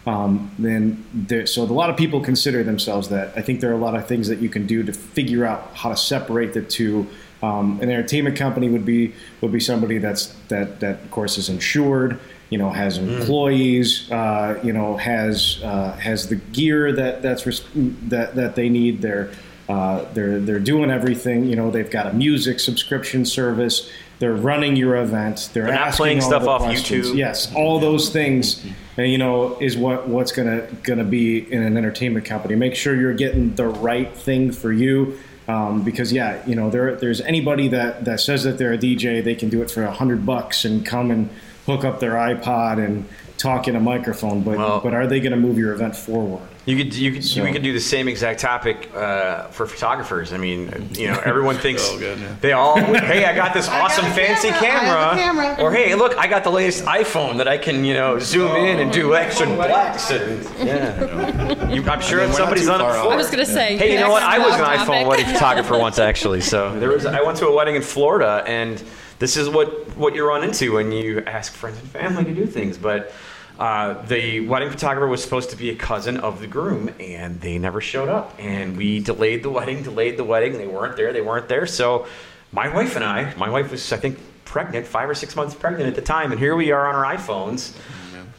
Um, 0.07 0.51
then 0.59 1.03
there, 1.13 1.47
so 1.47 1.63
a 1.63 1.65
lot 1.65 1.89
of 1.89 1.97
people 1.97 2.21
consider 2.21 2.63
themselves 2.63 3.09
that. 3.09 3.33
I 3.35 3.41
think 3.41 3.59
there 3.59 3.71
are 3.71 3.73
a 3.73 3.77
lot 3.77 3.95
of 3.95 4.07
things 4.07 4.27
that 4.27 4.39
you 4.39 4.49
can 4.49 4.67
do 4.67 4.83
to 4.83 4.93
figure 4.93 5.45
out 5.45 5.71
how 5.73 5.89
to 5.89 5.97
separate 5.97 6.53
the 6.53 6.61
two. 6.61 7.07
Um, 7.41 7.79
an 7.81 7.89
entertainment 7.89 8.37
company 8.37 8.69
would 8.69 8.85
be 8.85 9.13
would 9.41 9.51
be 9.51 9.59
somebody 9.59 9.97
that's 9.97 10.27
that 10.49 10.79
that 10.79 11.01
of 11.03 11.11
course 11.11 11.37
is 11.37 11.49
insured. 11.49 12.19
You 12.51 12.59
know, 12.59 12.69
has 12.69 12.99
employees. 12.99 14.09
Uh, 14.11 14.59
you 14.63 14.71
know, 14.73 14.95
has 14.97 15.59
uh, 15.63 15.93
has 15.93 16.29
the 16.29 16.35
gear 16.35 16.93
that 16.93 17.21
that's 17.23 17.45
res- 17.45 17.63
that 17.73 18.35
that 18.35 18.55
they 18.55 18.69
need. 18.69 19.01
They're 19.01 19.31
uh, 19.67 20.05
they're 20.13 20.39
they're 20.39 20.59
doing 20.59 20.91
everything. 20.91 21.45
You 21.45 21.55
know, 21.55 21.71
they've 21.71 21.89
got 21.89 22.05
a 22.07 22.13
music 22.13 22.59
subscription 22.59 23.25
service. 23.25 23.89
They're 24.19 24.33
running 24.33 24.75
your 24.77 24.95
event. 24.97 25.49
They're, 25.53 25.65
They're 25.65 25.73
not 25.73 25.93
playing 25.93 26.21
stuff 26.21 26.43
the 26.43 26.49
off 26.49 26.61
questions. 26.61 27.09
YouTube. 27.09 27.17
Yes, 27.17 27.53
all 27.53 27.79
those 27.79 28.09
things, 28.09 28.63
and 28.63 28.75
you 28.97 29.17
know, 29.17 29.57
is 29.59 29.75
what 29.77 30.07
what's 30.07 30.31
gonna 30.31 30.67
gonna 30.83 31.03
be 31.03 31.39
in 31.51 31.61
an 31.61 31.77
entertainment 31.77 32.25
company. 32.25 32.55
Make 32.55 32.75
sure 32.75 32.95
you're 32.95 33.13
getting 33.13 33.55
the 33.55 33.67
right 33.67 34.13
thing 34.15 34.51
for 34.51 34.71
you, 34.71 35.17
um, 35.47 35.83
because 35.83 36.13
yeah, 36.13 36.45
you 36.45 36.55
know, 36.55 36.69
there 36.69 36.95
there's 36.95 37.21
anybody 37.21 37.67
that 37.69 38.05
that 38.05 38.19
says 38.21 38.43
that 38.43 38.57
they're 38.57 38.73
a 38.73 38.77
DJ, 38.77 39.23
they 39.23 39.35
can 39.35 39.49
do 39.49 39.61
it 39.61 39.69
for 39.69 39.83
a 39.83 39.91
hundred 39.91 40.25
bucks 40.25 40.65
and 40.65 40.85
come 40.85 41.11
and 41.11 41.29
hook 41.65 41.83
up 41.83 41.99
their 41.99 42.13
iPod 42.13 42.83
and 42.83 43.07
talk 43.37 43.67
in 43.67 43.75
a 43.75 43.79
microphone, 43.79 44.41
but 44.41 44.57
Well- 44.57 44.79
but 44.83 44.93
are 44.93 45.07
they 45.07 45.19
gonna 45.19 45.35
move 45.35 45.57
your 45.57 45.73
event 45.73 45.95
forward? 45.95 46.41
You 46.65 46.75
could 46.77 46.95
you 46.95 47.11
could 47.11 47.23
So- 47.23 47.43
we 47.43 47.51
could 47.51 47.61
do 47.61 47.73
the 47.73 47.79
same 47.79 48.07
exact 48.07 48.39
topic 48.39 48.89
uh, 48.95 49.43
for 49.49 49.67
photographers. 49.67 50.33
I 50.33 50.37
mean, 50.37 50.89
you 50.93 51.07
know, 51.11 51.21
everyone 51.25 51.57
thinks 51.57 51.87
Oh, 51.91 51.99
good, 51.99 52.17
yeah. 52.17 52.27
they 52.41 52.53
all, 52.53 52.77
hey, 52.77 53.25
I 53.25 53.35
got 53.35 53.53
this 53.53 53.67
I 53.69 53.77
got 53.79 53.91
awesome 53.91 54.05
a 54.05 54.09
fancy 54.11 54.49
camera. 54.49 55.11
I 55.11 55.15
camera, 55.17 55.43
have 55.45 55.53
a 55.53 55.55
camera. 55.57 55.63
or 55.63 55.71
hey, 55.73 55.93
look, 55.95 56.17
I 56.17 56.25
got 56.27 56.43
the 56.43 56.49
latest 56.49 56.85
iPhone 56.85 57.37
that 57.37 57.47
I 57.47 57.57
can 57.59 57.85
you 57.85 57.93
know 57.93 58.17
zoom 58.19 58.55
in 58.55 58.79
and 58.79 58.91
do 58.91 59.13
extra 59.15 59.45
blacks 59.47 60.09
and 60.11 60.43
yeah. 60.65 61.69
You, 61.69 61.83
I'm 61.83 62.01
sure 62.01 62.21
I 62.21 62.25
mean, 62.25 62.33
somebody's 62.35 62.63
too 62.63 62.69
done 62.69 62.81
it 62.81 62.83
far 62.85 63.11
I 63.11 63.15
was 63.15 63.29
gonna 63.29 63.45
say. 63.45 63.77
Hey, 63.77 63.93
you 63.93 63.99
know 63.99 64.09
what? 64.09 64.23
I 64.23 64.39
was 64.39 64.55
an 64.55 64.61
next 64.61 64.81
iPhone 64.83 64.85
topic. 65.03 65.07
wedding 65.07 65.25
photographer 65.25 65.77
once, 65.77 65.99
actually. 65.99 66.41
So 66.41 66.77
there 66.79 66.89
was. 66.89 67.05
I 67.05 67.21
went 67.21 67.37
to 67.39 67.47
a 67.47 67.53
wedding 67.53 67.75
in 67.75 67.81
Florida, 67.81 68.43
and 68.47 68.81
this 69.19 69.37
is 69.37 69.49
what 69.49 69.95
what 69.95 70.15
you 70.15 70.27
run 70.27 70.43
into 70.43 70.73
when 70.73 70.91
you 70.91 71.21
ask 71.21 71.53
friends 71.53 71.79
and 71.79 71.89
family 71.89 72.23
to 72.25 72.33
do 72.33 72.45
things. 72.45 72.77
But 72.77 73.13
uh, 73.57 74.01
the 74.05 74.41
wedding 74.41 74.69
photographer 74.69 75.07
was 75.07 75.23
supposed 75.23 75.49
to 75.51 75.55
be 75.55 75.69
a 75.69 75.75
cousin 75.75 76.17
of 76.17 76.39
the 76.41 76.47
groom, 76.47 76.93
and 76.99 77.39
they 77.39 77.57
never 77.57 77.79
showed 77.79 78.09
up. 78.09 78.35
And 78.37 78.75
we 78.75 78.99
delayed 78.99 79.43
the 79.43 79.49
wedding, 79.49 79.83
delayed 79.83 80.17
the 80.17 80.25
wedding. 80.25 80.53
They 80.53 80.67
weren't 80.67 80.97
there. 80.97 81.13
They 81.13 81.21
weren't 81.21 81.47
there. 81.47 81.65
So 81.65 82.07
my 82.51 82.67
wife 82.73 82.95
and 82.95 83.05
I, 83.05 83.33
my 83.35 83.49
wife 83.49 83.71
was, 83.71 83.93
I 83.93 83.97
think, 83.97 84.19
pregnant, 84.43 84.85
five 84.85 85.09
or 85.09 85.15
six 85.15 85.35
months 85.35 85.55
pregnant 85.55 85.87
at 85.87 85.95
the 85.95 86.01
time, 86.01 86.31
and 86.31 86.39
here 86.39 86.55
we 86.55 86.71
are 86.71 86.87
on 86.87 86.95
our 86.95 87.15
iPhones. 87.15 87.75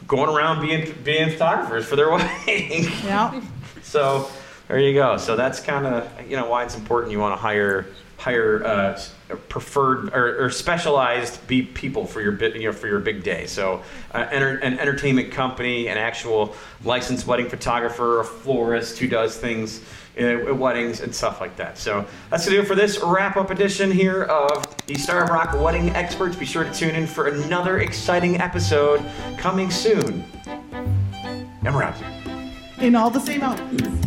Going 0.07 0.29
around 0.29 0.61
being 0.61 0.93
being 1.03 1.31
photographers 1.31 1.85
for 1.85 1.97
their 1.97 2.09
wedding. 2.11 2.83
Yeah. 3.03 3.41
So 3.81 4.29
there 4.67 4.79
you 4.79 4.93
go. 4.93 5.17
So 5.17 5.35
that's 5.35 5.59
kind 5.59 5.85
of 5.85 6.09
you 6.29 6.35
know 6.35 6.49
why 6.49 6.63
it's 6.63 6.75
important. 6.75 7.11
You 7.11 7.19
want 7.19 7.33
to 7.33 7.41
hire 7.41 7.87
hire 8.17 8.65
uh, 8.65 8.99
preferred 9.47 10.11
or, 10.13 10.45
or 10.45 10.49
specialized 10.49 11.45
be 11.47 11.61
people 11.61 12.05
for 12.07 12.19
your 12.19 12.31
bit 12.31 12.55
you 12.55 12.63
know 12.63 12.73
for 12.73 12.87
your 12.87 12.99
big 12.99 13.23
day. 13.23 13.45
So 13.45 13.83
uh, 14.13 14.27
enter, 14.31 14.57
an 14.57 14.79
entertainment 14.79 15.31
company, 15.31 15.87
an 15.87 15.97
actual 15.97 16.55
licensed 16.83 17.27
wedding 17.27 17.47
photographer, 17.49 18.21
a 18.21 18.25
florist 18.25 18.97
who 18.99 19.07
does 19.07 19.37
things. 19.37 19.81
uh, 20.19 20.23
At 20.23 20.57
weddings 20.57 21.01
and 21.01 21.13
stuff 21.13 21.39
like 21.39 21.55
that. 21.57 21.77
So 21.77 22.03
that's 22.31 22.43
gonna 22.45 22.57
do 22.57 22.63
it 22.63 22.67
for 22.67 22.73
this 22.73 22.99
wrap 23.03 23.37
up 23.37 23.51
edition 23.51 23.91
here 23.91 24.23
of 24.23 24.65
the 24.87 24.95
Starved 24.95 25.29
Rock 25.29 25.53
Wedding 25.61 25.91
Experts. 25.91 26.35
Be 26.35 26.45
sure 26.45 26.63
to 26.63 26.73
tune 26.73 26.95
in 26.95 27.05
for 27.05 27.27
another 27.27 27.81
exciting 27.81 28.41
episode 28.41 28.99
coming 29.37 29.69
soon. 29.69 30.25
And 30.47 31.75
we're 31.75 31.83
out. 31.83 31.95
In 32.79 32.95
all 32.95 33.11
the 33.11 33.19
same 33.19 33.43
outfits. 33.43 34.06